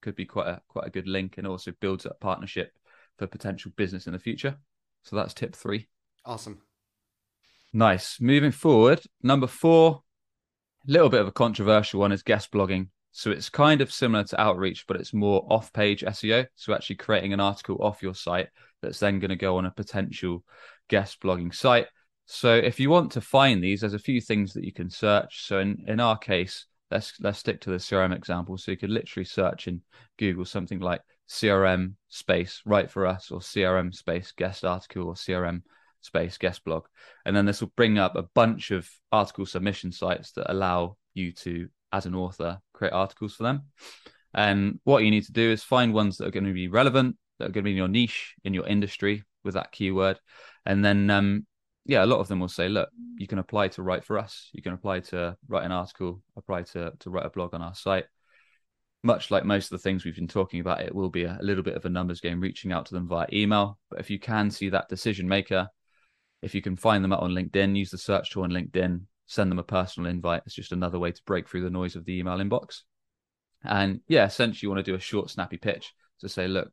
could 0.00 0.14
be 0.14 0.24
quite 0.24 0.48
a 0.48 0.60
quite 0.68 0.86
a 0.86 0.90
good 0.90 1.08
link 1.08 1.38
and 1.38 1.46
also 1.46 1.72
builds 1.80 2.06
up 2.06 2.20
partnership 2.20 2.72
for 3.18 3.26
potential 3.26 3.72
business 3.76 4.06
in 4.06 4.12
the 4.12 4.18
future. 4.18 4.56
So 5.02 5.16
that's 5.16 5.34
tip 5.34 5.54
three. 5.54 5.88
Awesome. 6.24 6.62
Nice. 7.72 8.20
Moving 8.20 8.52
forward, 8.52 9.02
number 9.22 9.46
four, 9.46 10.02
a 10.86 10.90
little 10.90 11.08
bit 11.08 11.20
of 11.20 11.28
a 11.28 11.32
controversial 11.32 12.00
one 12.00 12.12
is 12.12 12.22
guest 12.22 12.50
blogging. 12.50 12.88
So 13.12 13.30
it's 13.30 13.50
kind 13.50 13.80
of 13.80 13.92
similar 13.92 14.24
to 14.24 14.40
outreach, 14.40 14.86
but 14.86 14.96
it's 14.96 15.12
more 15.12 15.46
off 15.50 15.72
page 15.72 16.02
SEO. 16.02 16.46
So 16.54 16.72
actually 16.72 16.96
creating 16.96 17.32
an 17.32 17.40
article 17.40 17.78
off 17.80 18.02
your 18.02 18.14
site 18.14 18.48
that's 18.80 19.00
then 19.00 19.18
going 19.18 19.30
to 19.30 19.36
go 19.36 19.56
on 19.56 19.66
a 19.66 19.70
potential 19.70 20.44
guest 20.88 21.20
blogging 21.20 21.54
site. 21.54 21.86
So 22.30 22.54
if 22.54 22.78
you 22.78 22.90
want 22.90 23.12
to 23.12 23.22
find 23.22 23.64
these, 23.64 23.80
there's 23.80 23.94
a 23.94 23.98
few 23.98 24.20
things 24.20 24.52
that 24.52 24.64
you 24.64 24.72
can 24.72 24.90
search. 24.90 25.46
So 25.46 25.60
in, 25.60 25.82
in 25.86 25.98
our 25.98 26.18
case, 26.18 26.66
let's 26.90 27.14
let's 27.20 27.38
stick 27.38 27.62
to 27.62 27.70
the 27.70 27.76
CRM 27.76 28.14
example. 28.14 28.58
So 28.58 28.70
you 28.70 28.76
could 28.76 28.90
literally 28.90 29.24
search 29.24 29.66
in 29.66 29.80
Google 30.18 30.44
something 30.44 30.78
like 30.78 31.00
CRM 31.26 31.94
space 32.10 32.60
write 32.66 32.90
for 32.90 33.06
us 33.06 33.30
or 33.30 33.40
CRM 33.40 33.94
space 33.94 34.32
guest 34.32 34.62
article 34.62 35.08
or 35.08 35.14
CRM 35.14 35.62
space 36.02 36.36
guest 36.36 36.62
blog. 36.64 36.84
And 37.24 37.34
then 37.34 37.46
this 37.46 37.62
will 37.62 37.72
bring 37.76 37.98
up 37.98 38.14
a 38.14 38.28
bunch 38.34 38.72
of 38.72 38.86
article 39.10 39.46
submission 39.46 39.90
sites 39.90 40.32
that 40.32 40.52
allow 40.52 40.98
you 41.14 41.32
to, 41.32 41.68
as 41.92 42.04
an 42.04 42.14
author, 42.14 42.58
create 42.74 42.92
articles 42.92 43.36
for 43.36 43.44
them. 43.44 43.62
And 44.34 44.80
what 44.84 45.02
you 45.02 45.10
need 45.10 45.24
to 45.24 45.32
do 45.32 45.50
is 45.50 45.64
find 45.64 45.94
ones 45.94 46.18
that 46.18 46.28
are 46.28 46.30
going 46.30 46.44
to 46.44 46.52
be 46.52 46.68
relevant, 46.68 47.16
that 47.38 47.46
are 47.46 47.52
going 47.52 47.64
to 47.64 47.68
be 47.68 47.70
in 47.70 47.78
your 47.78 47.88
niche, 47.88 48.34
in 48.44 48.52
your 48.52 48.66
industry 48.66 49.24
with 49.44 49.54
that 49.54 49.72
keyword. 49.72 50.20
And 50.66 50.84
then, 50.84 51.08
um, 51.08 51.46
yeah, 51.88 52.04
a 52.04 52.06
lot 52.06 52.20
of 52.20 52.28
them 52.28 52.38
will 52.38 52.48
say, 52.48 52.68
look, 52.68 52.90
you 53.16 53.26
mm. 53.26 53.30
can 53.30 53.38
apply 53.38 53.68
to 53.68 53.82
write 53.82 54.04
for 54.04 54.18
us. 54.18 54.50
You 54.52 54.62
can 54.62 54.74
apply 54.74 55.00
to 55.00 55.36
write 55.48 55.64
an 55.64 55.72
article, 55.72 56.22
apply 56.36 56.62
to, 56.64 56.92
to 57.00 57.10
write 57.10 57.24
a 57.24 57.30
blog 57.30 57.54
on 57.54 57.62
our 57.62 57.74
site. 57.74 58.04
Much 59.02 59.30
like 59.30 59.44
most 59.44 59.66
of 59.66 59.70
the 59.70 59.82
things 59.82 60.04
we've 60.04 60.14
been 60.14 60.28
talking 60.28 60.60
about, 60.60 60.82
it 60.82 60.94
will 60.94 61.08
be 61.08 61.24
a, 61.24 61.38
a 61.40 61.42
little 61.42 61.62
bit 61.62 61.76
of 61.76 61.84
a 61.86 61.88
numbers 61.88 62.20
game 62.20 62.40
reaching 62.40 62.72
out 62.72 62.84
to 62.86 62.94
them 62.94 63.08
via 63.08 63.26
email. 63.32 63.78
But 63.88 64.00
if 64.00 64.10
you 64.10 64.18
can 64.18 64.50
see 64.50 64.68
that 64.68 64.90
decision 64.90 65.26
maker, 65.26 65.68
if 66.42 66.54
you 66.54 66.60
can 66.60 66.76
find 66.76 67.02
them 67.02 67.12
out 67.12 67.22
on 67.22 67.32
LinkedIn, 67.32 67.74
use 67.74 67.90
the 67.90 67.98
search 67.98 68.30
tool 68.30 68.42
on 68.42 68.50
LinkedIn, 68.50 69.00
send 69.24 69.50
them 69.50 69.58
a 69.58 69.64
personal 69.64 70.10
invite. 70.10 70.42
It's 70.44 70.54
just 70.54 70.72
another 70.72 70.98
way 70.98 71.10
to 71.10 71.22
break 71.24 71.48
through 71.48 71.62
the 71.62 71.70
noise 71.70 71.96
of 71.96 72.04
the 72.04 72.18
email 72.18 72.36
inbox. 72.36 72.82
And 73.64 74.00
yeah, 74.08 74.26
essentially, 74.26 74.66
you 74.66 74.68
want 74.68 74.84
to 74.84 74.90
do 74.90 74.94
a 74.94 75.00
short, 75.00 75.30
snappy 75.30 75.56
pitch 75.56 75.94
to 76.20 76.28
say, 76.28 76.48
look, 76.48 76.70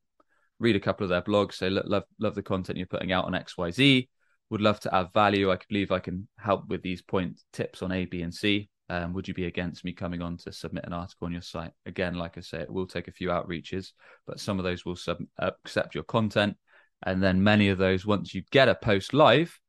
read 0.59 0.75
a 0.75 0.81
couple 0.81 1.05
of 1.05 1.09
their 1.09 1.21
blogs, 1.21 1.53
say, 1.53 1.69
look, 1.69 1.85
love, 1.87 2.03
love 2.19 2.35
the 2.35 2.43
content 2.43 2.77
you're 2.77 2.87
putting 2.87 3.13
out 3.13 3.25
on 3.25 3.31
XYZ, 3.31 4.09
would 4.49 4.61
love 4.61 4.79
to 4.81 4.95
add 4.95 5.13
value. 5.13 5.51
I 5.51 5.57
believe 5.67 5.91
I 5.91 5.99
can 5.99 6.27
help 6.37 6.67
with 6.67 6.81
these 6.81 7.01
point 7.01 7.41
tips 7.53 7.81
on 7.81 7.91
A, 7.91 8.05
B, 8.05 8.21
and 8.21 8.33
C. 8.33 8.69
Um, 8.87 9.13
would 9.13 9.27
you 9.27 9.33
be 9.33 9.45
against 9.45 9.83
me 9.83 9.93
coming 9.93 10.21
on 10.21 10.37
to 10.37 10.51
submit 10.51 10.85
an 10.85 10.93
article 10.93 11.25
on 11.25 11.31
your 11.31 11.41
site? 11.41 11.71
Again, 11.87 12.13
like 12.15 12.37
I 12.37 12.41
say, 12.41 12.59
it 12.59 12.71
will 12.71 12.85
take 12.85 13.07
a 13.07 13.11
few 13.11 13.29
outreaches, 13.29 13.93
but 14.27 14.39
some 14.39 14.59
of 14.59 14.63
those 14.63 14.85
will 14.85 14.95
sub- 14.95 15.23
accept 15.39 15.95
your 15.95 16.03
content 16.03 16.55
and 17.03 17.21
then 17.21 17.43
many 17.43 17.69
of 17.69 17.77
those, 17.77 18.05
once 18.05 18.33
you 18.33 18.43
get 18.51 18.69
a 18.69 18.75
post 18.75 19.13
live, 19.13 19.59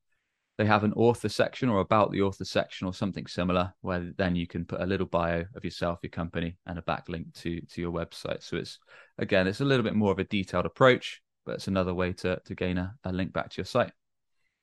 they 0.59 0.65
have 0.65 0.85
an 0.85 0.95
author 0.95 1.29
section 1.29 1.69
or 1.69 1.81
about 1.81 2.11
the 2.13 2.23
author 2.23 2.45
section 2.45 2.87
or 2.87 2.95
something 2.95 3.27
similar, 3.27 3.75
where 3.83 4.13
then 4.17 4.35
you 4.35 4.47
can 4.47 4.65
put 4.65 4.81
a 4.81 4.87
little 4.87 5.07
bio 5.07 5.45
of 5.55 5.65
yourself, 5.65 5.99
your 6.03 6.11
company, 6.11 6.57
and 6.67 6.79
a 6.79 6.83
backlink 6.83 7.35
to 7.43 7.61
to 7.61 7.81
your 7.81 7.93
website. 7.93 8.43
So 8.43 8.57
it's 8.57 8.79
again, 9.19 9.47
it's 9.47 9.61
a 9.61 9.67
little 9.67 9.85
bit 9.85 9.95
more 9.95 10.13
of 10.13 10.19
a 10.19 10.25
detailed 10.25 10.65
approach, 10.65 11.21
but 11.45 11.57
it's 11.57 11.69
another 11.69 11.93
way 11.93 12.15
to 12.15 12.41
to 12.47 12.55
gain 12.55 12.79
a, 12.79 12.95
a 13.05 13.13
link 13.13 13.35
back 13.35 13.51
to 13.51 13.59
your 13.59 13.67
site. 13.67 13.93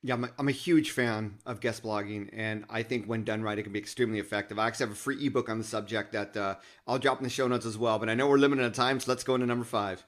Yeah, 0.06 0.14
I'm 0.14 0.24
a, 0.24 0.30
I'm 0.38 0.48
a 0.48 0.52
huge 0.52 0.90
fan 0.90 1.38
of 1.46 1.60
guest 1.60 1.82
blogging, 1.82 2.28
and 2.34 2.66
I 2.68 2.82
think 2.82 3.06
when 3.06 3.24
done 3.24 3.42
right, 3.42 3.58
it 3.58 3.62
can 3.62 3.72
be 3.72 3.78
extremely 3.78 4.18
effective. 4.18 4.58
I 4.58 4.66
actually 4.66 4.88
have 4.88 4.92
a 4.92 4.98
free 4.98 5.26
ebook 5.26 5.48
on 5.48 5.56
the 5.56 5.64
subject 5.64 6.12
that 6.12 6.36
uh, 6.36 6.56
I'll 6.86 6.98
drop 6.98 7.20
in 7.20 7.24
the 7.24 7.30
show 7.30 7.48
notes 7.48 7.64
as 7.64 7.78
well. 7.78 7.98
But 7.98 8.10
I 8.10 8.14
know 8.14 8.28
we're 8.28 8.36
limited 8.36 8.66
on 8.66 8.72
time, 8.72 9.00
so 9.00 9.10
let's 9.10 9.24
go 9.24 9.34
into 9.34 9.46
number 9.46 9.64
five. 9.64 10.04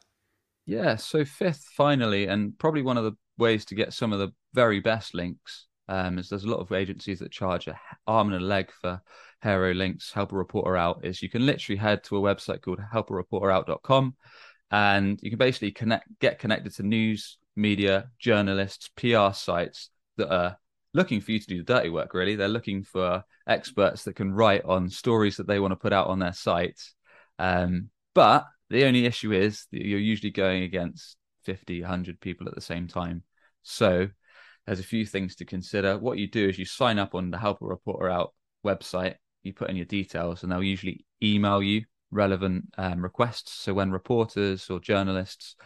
Yeah, 0.67 0.97
so 0.97 1.25
fifth, 1.25 1.65
finally, 1.75 2.27
and 2.27 2.59
probably 2.59 2.83
one 2.83 2.99
of 2.99 3.05
the 3.05 3.13
ways 3.39 3.65
to 3.67 3.75
get 3.75 3.95
some 3.95 4.13
of 4.13 4.19
the 4.19 4.33
very 4.53 4.81
best 4.81 5.15
links 5.15 5.65
um, 5.89 6.19
is 6.19 6.29
there's 6.29 6.45
a 6.45 6.51
lot 6.51 6.61
of 6.61 6.73
agencies 6.73 7.21
that 7.21 7.33
charge 7.33 7.67
a 7.67 7.81
arm 8.07 8.31
and 8.31 8.43
a 8.43 8.47
leg 8.47 8.71
for 8.83 9.01
HARO 9.43 9.73
links, 9.73 10.13
help 10.13 10.31
a 10.31 10.37
reporter 10.37 10.77
out. 10.77 11.07
Is 11.07 11.23
you 11.23 11.31
can 11.31 11.47
literally 11.47 11.79
head 11.79 12.05
to 12.05 12.19
a 12.19 12.21
website 12.21 12.61
called 12.61 12.81
helpareporterout.com 12.93 14.15
and 14.71 15.19
you 15.23 15.31
can 15.31 15.39
basically 15.39 15.73
connect, 15.73 16.07
get 16.21 16.39
connected 16.39 16.75
to 16.75 16.83
news, 16.83 17.39
media, 17.57 18.11
journalists, 18.19 18.91
PR 18.97 19.33
sites 19.33 19.91
that 20.17 20.33
are 20.33 20.59
looking 20.95 21.21
for 21.21 21.33
you 21.33 21.41
to 21.41 21.47
do 21.47 21.59
the 21.59 21.75
dirty 21.75 21.91
work. 21.91 22.15
Really, 22.15 22.37
they're 22.37 22.49
looking 22.49 22.83
for 22.83 23.25
experts 23.47 24.05
that 24.05 24.17
can 24.17 24.33
write 24.33 24.65
on 24.65 24.89
stories 24.89 25.37
that 25.37 25.47
they 25.47 25.61
want 25.61 25.73
to 25.73 25.77
put 25.77 25.93
out 25.93 26.09
on 26.09 26.19
their 26.19 26.33
sites. 26.33 26.95
Um, 27.39 27.91
but 28.15 28.47
the 28.71 28.85
only 28.85 29.07
issue 29.07 29.33
is 29.33 29.67
that 29.73 29.85
you're 29.85 29.99
usually 29.99 30.31
going 30.31 30.63
against 30.63 31.17
50, 31.45 31.83
100 31.83 32.21
people 32.21 32.49
at 32.49 32.55
the 32.55 32.61
same 32.61 32.89
time. 32.89 33.23
So 33.63 34.09
there's 34.67 34.81
a 34.81 34.85
few 34.85 35.07
things 35.07 35.37
to 35.37 35.45
consider. 35.45 35.99
What 35.99 36.19
you 36.19 36.29
do 36.29 36.49
is 36.49 36.59
you 36.59 36.65
sign 36.65 36.99
up 36.99 37.15
on 37.15 37.31
the 37.31 37.39
Help 37.39 37.63
a 37.63 37.67
Reporter 37.67 38.11
Out 38.11 38.35
website, 38.65 39.15
you 39.43 39.53
put 39.53 39.71
in 39.71 39.77
your 39.77 39.87
details, 39.87 40.43
and 40.43 40.51
they'll 40.51 40.63
usually 40.63 41.05
email 41.23 41.63
you 41.63 41.85
relevant 42.11 42.65
um, 42.79 43.03
requests. 43.03 43.53
So 43.53 43.75
when 43.75 43.91
reporters 43.91 44.71
or 44.71 44.81
journalists 44.81 45.57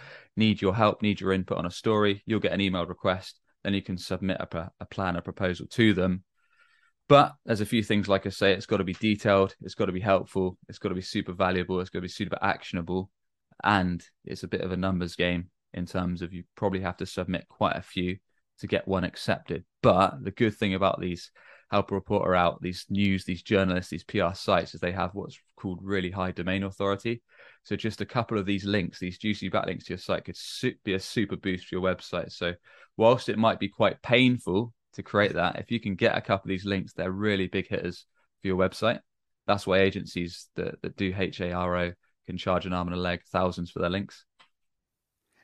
need 0.41 0.61
your 0.61 0.75
help, 0.75 1.03
need 1.03 1.21
your 1.21 1.33
input 1.33 1.59
on 1.59 1.67
a 1.67 1.71
story, 1.71 2.23
you'll 2.27 2.41
get 2.41 2.53
an 2.53 2.61
emailed 2.61 2.89
request. 2.89 3.39
Then 3.63 3.75
you 3.75 3.83
can 3.83 3.99
submit 3.99 4.39
a, 4.41 4.71
a 4.81 4.87
plan, 4.87 5.17
a 5.17 5.23
proposal 5.23 5.67
to 5.69 5.95
them, 5.95 6.25
but 7.11 7.35
there's 7.45 7.61
a 7.61 7.67
few 7.67 7.83
things, 7.83 8.09
like 8.09 8.25
I 8.25 8.31
say, 8.31 8.53
it's 8.53 8.67
got 8.67 8.77
to 8.77 8.85
be 8.85 8.95
detailed, 8.95 9.57
it's 9.61 9.75
got 9.75 9.87
to 9.87 9.93
be 9.93 10.01
helpful, 10.01 10.57
it's 10.69 10.79
got 10.79 10.91
to 10.91 10.95
be 10.95 11.03
super 11.03 11.33
valuable, 11.33 11.81
it's 11.81 11.91
got 11.91 11.99
to 11.99 12.03
be 12.03 12.09
super 12.09 12.39
actionable, 12.41 13.11
and 13.65 14.01
it's 14.25 14.45
a 14.45 14.49
bit 14.49 14.61
of 14.61 14.71
a 14.71 14.77
numbers 14.77 15.17
game 15.17 15.51
in 15.75 15.87
terms 15.87 16.23
of 16.23 16.33
you 16.33 16.45
probably 16.57 16.81
have 16.81 16.97
to 16.99 17.07
submit 17.07 17.49
quite 17.49 17.77
a 17.77 17.83
few 17.83 18.17
to 18.61 18.67
get 18.67 18.87
one 18.87 19.03
accepted. 19.05 19.65
But 19.83 20.23
the 20.23 20.31
good 20.31 20.55
thing 20.55 20.75
about 20.75 21.01
these 21.01 21.33
help 21.71 21.91
a 21.91 21.95
reporter 21.95 22.35
out, 22.35 22.61
these 22.61 22.87
news, 22.91 23.25
these 23.25 23.43
journalists, 23.43 23.91
these 23.91 24.05
PR 24.05 24.35
sites, 24.35 24.75
is 24.75 24.81
they 24.81 24.93
have 24.93 25.15
what's 25.15 25.39
called 25.57 25.79
really 25.83 26.11
high 26.11 26.33
domain 26.33 26.65
authority. 26.65 27.23
So 27.65 27.77
just 27.77 28.01
a 28.01 28.07
couple 28.07 28.39
of 28.39 28.47
these 28.47 28.65
links, 28.65 28.99
these 28.99 29.19
juicy 29.19 29.51
backlinks 29.51 29.85
to 29.85 29.91
your 29.91 29.99
site, 29.99 30.25
could 30.25 30.37
be 30.85 30.95
a 30.95 31.01
super 31.01 31.37
boost 31.37 31.67
for 31.67 31.77
your 31.77 31.83
website. 31.83 32.33
So 32.33 32.55
whilst 32.97 33.29
it 33.29 33.39
might 33.39 33.61
be 33.61 33.69
quite 33.69 34.03
painful 34.03 34.73
to 34.95 35.03
create 35.03 35.35
that. 35.35 35.59
If 35.59 35.71
you 35.71 35.81
can 35.81 35.95
get 35.95 36.17
a 36.17 36.21
couple 36.21 36.49
of 36.49 36.51
these 36.51 36.65
links, 36.65 36.93
they're 36.93 37.11
really 37.13 37.47
big 37.47 37.69
hitters 37.69 38.07
for 38.41 38.49
your 38.49 38.57
website. 38.57 39.01
That's 39.47 39.67
why 39.67 39.79
agencies 39.79 40.49
that, 40.57 40.81
that 40.83 40.97
do 40.97 41.13
HARO 41.13 41.93
can 42.27 42.39
charge 42.39 42.67
an 42.67 42.73
arm 42.73 42.89
and 42.89 42.97
a 42.97 43.01
leg 43.01 43.23
thousands 43.31 43.71
for 43.71 43.81
their 43.81 43.91
links. 43.91 44.25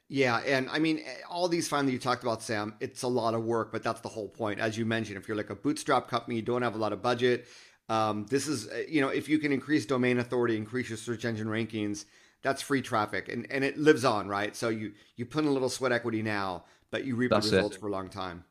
Yeah, 0.08 0.38
and 0.38 0.68
I 0.70 0.78
mean, 0.78 1.02
all 1.28 1.48
these 1.48 1.68
that 1.68 1.90
you 1.90 1.98
talked 1.98 2.22
about, 2.22 2.42
Sam, 2.42 2.74
it's 2.80 3.02
a 3.02 3.08
lot 3.08 3.34
of 3.34 3.42
work, 3.42 3.72
but 3.72 3.82
that's 3.82 4.00
the 4.00 4.08
whole 4.08 4.28
point. 4.28 4.60
As 4.60 4.78
you 4.78 4.86
mentioned, 4.86 5.18
if 5.18 5.26
you're 5.26 5.36
like 5.36 5.50
a 5.50 5.56
bootstrap 5.56 6.06
company, 6.08 6.36
you 6.36 6.42
don't 6.42 6.62
have 6.62 6.76
a 6.76 6.78
lot 6.78 6.92
of 6.92 7.02
budget. 7.02 7.46
Um, 7.88 8.26
this 8.30 8.46
is, 8.46 8.68
uh, 8.68 8.82
you 8.88 9.00
know, 9.00 9.08
if 9.08 9.28
you 9.28 9.38
can 9.38 9.52
increase 9.52 9.84
domain 9.84 10.18
authority, 10.18 10.56
increase 10.56 10.88
your 10.88 10.98
search 10.98 11.24
engine 11.24 11.48
rankings, 11.48 12.04
that's 12.42 12.62
free 12.62 12.82
traffic, 12.82 13.28
and 13.28 13.50
and 13.50 13.64
it 13.64 13.78
lives 13.78 14.04
on, 14.04 14.28
right? 14.28 14.54
So 14.54 14.68
you 14.68 14.92
you 15.16 15.26
put 15.26 15.42
in 15.42 15.50
a 15.50 15.52
little 15.52 15.68
sweat 15.68 15.92
equity 15.92 16.22
now, 16.22 16.64
but 16.90 17.04
you 17.04 17.16
reap 17.16 17.30
that's 17.30 17.50
the 17.50 17.56
results 17.56 17.76
it. 17.76 17.80
for 17.80 17.88
a 17.88 17.92
long 17.92 18.08
time. 18.08 18.44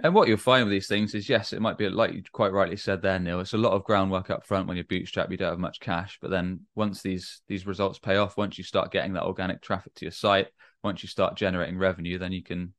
And 0.00 0.14
what 0.14 0.28
you'll 0.28 0.36
find 0.36 0.64
with 0.64 0.70
these 0.70 0.86
things 0.86 1.12
is, 1.14 1.28
yes, 1.28 1.52
it 1.52 1.60
might 1.60 1.76
be 1.76 1.88
like 1.88 2.12
you 2.12 2.22
quite 2.32 2.52
rightly 2.52 2.76
said 2.76 3.02
there, 3.02 3.18
Neal. 3.18 3.40
It's 3.40 3.52
a 3.52 3.58
lot 3.58 3.72
of 3.72 3.82
groundwork 3.82 4.30
up 4.30 4.46
front 4.46 4.68
when 4.68 4.76
you're 4.76 4.84
bootstrap. 4.84 5.30
You 5.30 5.36
don't 5.36 5.50
have 5.50 5.58
much 5.58 5.80
cash, 5.80 6.18
but 6.20 6.30
then 6.30 6.60
once 6.76 7.02
these 7.02 7.42
these 7.48 7.66
results 7.66 7.98
pay 7.98 8.16
off, 8.16 8.36
once 8.36 8.58
you 8.58 8.64
start 8.64 8.92
getting 8.92 9.12
that 9.14 9.24
organic 9.24 9.60
traffic 9.60 9.94
to 9.94 10.04
your 10.04 10.12
site, 10.12 10.48
once 10.82 11.02
you 11.02 11.08
start 11.08 11.36
generating 11.36 11.78
revenue, 11.78 12.18
then 12.18 12.32
you 12.32 12.42
can 12.42 12.72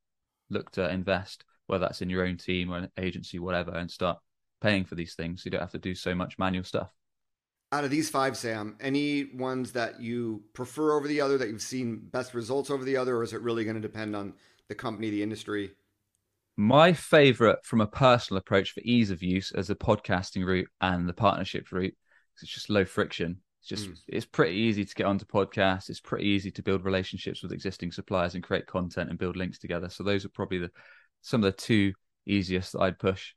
look 0.50 0.72
to 0.72 0.90
invest, 0.90 1.44
whether 1.68 1.86
that's 1.86 2.02
in 2.02 2.10
your 2.10 2.26
own 2.26 2.38
team 2.38 2.72
or 2.72 2.78
an 2.78 2.92
agency, 2.98 3.40
whatever, 3.40 3.72
and 3.72 3.90
start 3.92 4.18
paying 4.62 4.86
for 4.86 4.96
these 4.96 5.16
things. 5.16 5.44
So 5.44 5.48
you 5.48 5.52
don't 5.52 5.62
have 5.62 5.72
to 5.72 5.78
do 5.78 5.96
so 5.96 6.16
much 6.16 6.40
manual 6.40 6.64
stuff. 6.64 6.90
Out 7.72 7.84
of 7.84 7.92
these 7.92 8.10
five, 8.10 8.36
Sam, 8.36 8.78
any 8.80 9.26
ones 9.36 9.74
that 9.74 10.02
you 10.02 10.44
prefer 10.54 10.94
over 10.94 11.08
the 11.08 11.22
other, 11.22 11.38
that 11.38 11.50
you've 11.50 11.62
seen 11.62 12.02
best 12.02 12.34
results 12.34 12.72
over 12.72 12.84
the 12.84 12.98
other, 12.98 13.18
or 13.18 13.24
is 13.24 13.34
it 13.34 13.42
really 13.42 13.64
going 13.64 13.76
to 13.76 13.82
depend 13.82 14.16
on 14.16 14.34
the 14.70 14.76
company, 14.76 15.12
the 15.12 15.22
industry? 15.22 15.72
My 16.58 16.94
favorite 16.94 17.60
from 17.64 17.80
a 17.80 17.88
personal 17.88 18.40
approach 18.40 18.72
for 18.72 18.82
ease 18.84 19.12
of 19.12 19.22
use 19.22 19.52
as 19.52 19.70
a 19.70 19.76
podcasting 19.76 20.46
route 20.46 20.68
and 20.82 21.08
the 21.08 21.14
partnership 21.14 21.72
route, 21.72 21.96
because 22.34 22.44
it's 22.44 22.52
just 22.52 22.72
low 22.72 22.86
friction. 22.86 23.38
It's 23.60 23.68
just 23.68 23.90
mm. 23.90 23.98
it's 24.08 24.26
pretty 24.26 24.56
easy 24.56 24.86
to 24.86 24.96
get 24.96 25.06
onto 25.06 25.26
podcasts. 25.26 25.90
It's 25.90 26.00
pretty 26.00 26.26
easy 26.26 26.52
to 26.52 26.64
build 26.64 26.86
relationships 26.86 27.44
with 27.44 27.52
existing 27.52 27.92
suppliers 27.92 28.36
and 28.36 28.44
create 28.44 28.68
content 28.68 29.10
and 29.10 29.20
build 29.20 29.36
links 29.36 29.60
together. 29.60 29.90
So 29.90 30.04
those 30.04 30.26
are 30.26 30.30
probably 30.30 30.60
the 30.60 30.72
some 31.22 31.44
of 31.44 31.52
the 31.52 31.58
two 31.58 31.94
easiest 32.26 32.74
that 32.74 32.80
I'd 32.80 33.00
push. 33.00 33.34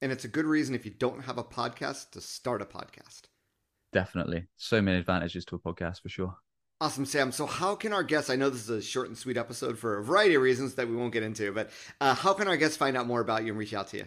And 0.00 0.10
it's 0.10 0.24
a 0.24 0.28
good 0.28 0.46
reason 0.46 0.74
if 0.74 0.84
you 0.84 0.90
don't 0.90 1.24
have 1.24 1.38
a 1.38 1.44
podcast 1.44 2.10
to 2.12 2.20
start 2.20 2.62
a 2.62 2.64
podcast. 2.64 3.22
Definitely. 3.92 4.46
So 4.56 4.80
many 4.80 4.98
advantages 4.98 5.44
to 5.46 5.56
a 5.56 5.58
podcast 5.58 6.00
for 6.00 6.08
sure. 6.08 6.34
Awesome, 6.80 7.04
Sam. 7.04 7.30
So, 7.30 7.46
how 7.46 7.76
can 7.76 7.92
our 7.92 8.02
guests? 8.02 8.28
I 8.28 8.34
know 8.34 8.50
this 8.50 8.62
is 8.62 8.70
a 8.70 8.82
short 8.82 9.06
and 9.06 9.16
sweet 9.16 9.36
episode 9.36 9.78
for 9.78 9.98
a 9.98 10.02
variety 10.02 10.34
of 10.34 10.42
reasons 10.42 10.74
that 10.74 10.88
we 10.88 10.96
won't 10.96 11.12
get 11.12 11.22
into, 11.22 11.52
but 11.52 11.70
uh, 12.00 12.14
how 12.14 12.32
can 12.32 12.48
our 12.48 12.56
guests 12.56 12.76
find 12.76 12.96
out 12.96 13.06
more 13.06 13.20
about 13.20 13.44
you 13.44 13.52
and 13.52 13.58
reach 13.58 13.72
out 13.74 13.88
to 13.88 13.98
you? 13.98 14.06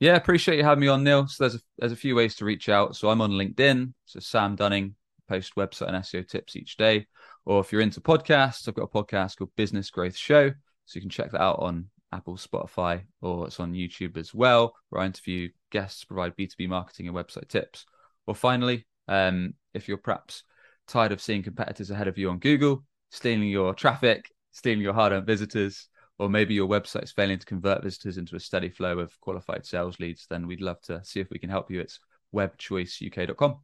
Yeah, 0.00 0.14
appreciate 0.14 0.58
you 0.58 0.64
having 0.64 0.82
me 0.82 0.88
on, 0.88 1.02
Neal. 1.02 1.26
So 1.26 1.44
there's 1.44 1.56
a, 1.56 1.60
there's 1.78 1.92
a 1.92 1.96
few 1.96 2.14
ways 2.14 2.36
to 2.36 2.44
reach 2.44 2.68
out. 2.68 2.94
So 2.94 3.10
I'm 3.10 3.20
on 3.20 3.32
LinkedIn. 3.32 3.92
So 4.04 4.20
Sam 4.20 4.54
Dunning 4.54 4.94
post 5.28 5.56
website 5.56 5.88
and 5.88 5.96
SEO 5.96 6.26
tips 6.26 6.54
each 6.56 6.76
day. 6.76 7.06
Or 7.44 7.60
if 7.60 7.72
you're 7.72 7.80
into 7.80 8.00
podcasts, 8.00 8.68
I've 8.68 8.74
got 8.74 8.84
a 8.84 8.86
podcast 8.86 9.38
called 9.38 9.50
Business 9.56 9.90
Growth 9.90 10.16
Show. 10.16 10.50
So 10.86 10.96
you 10.96 11.00
can 11.00 11.10
check 11.10 11.32
that 11.32 11.42
out 11.42 11.58
on 11.58 11.86
Apple, 12.12 12.36
Spotify, 12.36 13.02
or 13.20 13.46
it's 13.46 13.60
on 13.60 13.74
YouTube 13.74 14.16
as 14.16 14.32
well, 14.32 14.74
where 14.88 15.02
I 15.02 15.06
interview 15.06 15.50
guests, 15.70 16.04
provide 16.04 16.36
B2B 16.36 16.68
marketing 16.68 17.08
and 17.08 17.16
website 17.16 17.48
tips. 17.48 17.84
Or 18.26 18.34
finally, 18.34 18.86
um, 19.08 19.54
if 19.74 19.88
you're 19.88 19.98
perhaps 19.98 20.44
tired 20.86 21.12
of 21.12 21.20
seeing 21.20 21.42
competitors 21.42 21.90
ahead 21.90 22.08
of 22.08 22.18
you 22.18 22.30
on 22.30 22.38
Google, 22.38 22.84
stealing 23.10 23.48
your 23.48 23.74
traffic, 23.74 24.30
stealing 24.52 24.80
your 24.80 24.94
hard 24.94 25.12
earned 25.12 25.26
visitors, 25.26 25.88
or 26.18 26.28
maybe 26.28 26.54
your 26.54 26.68
website's 26.68 27.12
failing 27.12 27.38
to 27.38 27.46
convert 27.46 27.82
visitors 27.82 28.18
into 28.18 28.36
a 28.36 28.40
steady 28.40 28.68
flow 28.68 28.98
of 28.98 29.18
qualified 29.20 29.64
sales 29.64 29.98
leads, 30.00 30.26
then 30.28 30.46
we'd 30.46 30.60
love 30.60 30.80
to 30.82 31.02
see 31.04 31.20
if 31.20 31.30
we 31.30 31.38
can 31.38 31.50
help 31.50 31.70
you. 31.70 31.80
It's 31.80 32.00
webchoiceuk.com. 32.34 33.58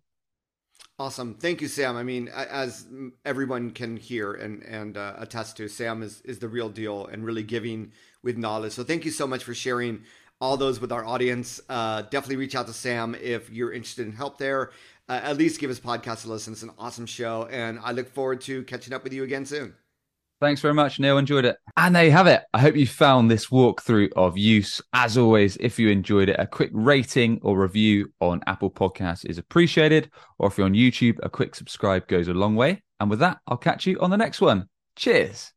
Awesome. 0.99 1.35
Thank 1.35 1.61
you, 1.61 1.67
Sam. 1.67 1.97
I 1.97 2.05
mean, 2.05 2.29
as 2.29 2.87
everyone 3.25 3.73
can 3.73 3.97
hear 3.97 4.33
and, 4.33 4.62
and 4.62 4.97
uh, 4.97 5.14
attest 5.19 5.57
to, 5.57 5.69
Sam 5.69 6.03
is, 6.03 6.21
is 6.23 6.38
the 6.38 6.49
real 6.49 6.69
deal 6.69 7.07
and 7.07 7.25
really 7.25 7.43
giving 7.43 7.93
with 8.23 8.37
knowledge. 8.37 8.73
So 8.73 8.85
thank 8.85 9.05
you 9.05 9.11
so 9.11 9.27
much 9.27 9.43
for 9.43 9.55
sharing 9.55 10.05
all 10.40 10.57
those 10.57 10.81
with 10.81 10.93
our 10.93 11.05
audience. 11.05 11.61
Uh, 11.69 12.03
definitely 12.03 12.37
reach 12.37 12.55
out 12.55 12.69
to 12.69 12.73
Sam 12.73 13.17
if 13.17 13.51
you're 13.51 13.73
interested 13.73 14.07
in 14.07 14.12
help 14.12 14.38
there. 14.38 14.71
Uh, 15.09 15.21
at 15.23 15.37
least 15.37 15.61
give 15.61 15.69
his 15.69 15.81
podcast 15.81 16.27
a 16.27 16.29
listen. 16.29 16.53
It's 16.53 16.62
an 16.62 16.71
awesome 16.79 17.07
show. 17.07 17.49
And 17.51 17.81
I 17.83 17.90
look 17.90 18.09
forward 18.09 18.40
to 18.43 18.62
catching 18.64 18.95
up 18.95 19.03
with 19.03 19.12
you 19.12 19.25
again 19.25 19.47
soon. 19.47 19.75
Thanks 20.44 20.61
very 20.61 20.74
much, 20.74 21.00
Neal. 21.00 21.16
Enjoyed 21.16 21.46
it. 21.46 21.57
And 21.78 21.96
there 21.96 22.04
you 22.04 22.11
have 22.11 22.26
it. 22.26 22.42
I 22.52 22.59
hope 22.59 22.76
you 22.76 22.87
found 22.87 23.30
this 23.30 23.46
walkthrough 23.46 24.12
of 24.14 24.37
use. 24.37 24.78
As 24.92 25.16
always, 25.16 25.57
if 25.57 25.78
you 25.78 25.88
enjoyed 25.88 26.28
it, 26.28 26.37
a 26.38 26.46
quick 26.46 26.68
rating 26.74 27.40
or 27.42 27.59
review 27.59 28.12
on 28.20 28.42
Apple 28.46 28.70
Podcasts 28.70 29.24
is 29.24 29.38
appreciated. 29.38 30.11
Or 30.38 30.48
if 30.48 30.59
you're 30.59 30.66
on 30.66 30.74
YouTube, 30.74 31.18
a 31.22 31.30
quick 31.30 31.54
subscribe 31.54 32.09
goes 32.09 32.28
a 32.28 32.35
long 32.35 32.57
way. 32.57 32.83
And 33.00 33.09
with 33.09 33.20
that, 33.20 33.38
I'll 33.46 33.57
catch 33.57 33.87
you 33.87 33.98
on 34.00 34.11
the 34.11 34.18
next 34.18 34.42
one. 34.42 34.68
Cheers. 34.96 35.50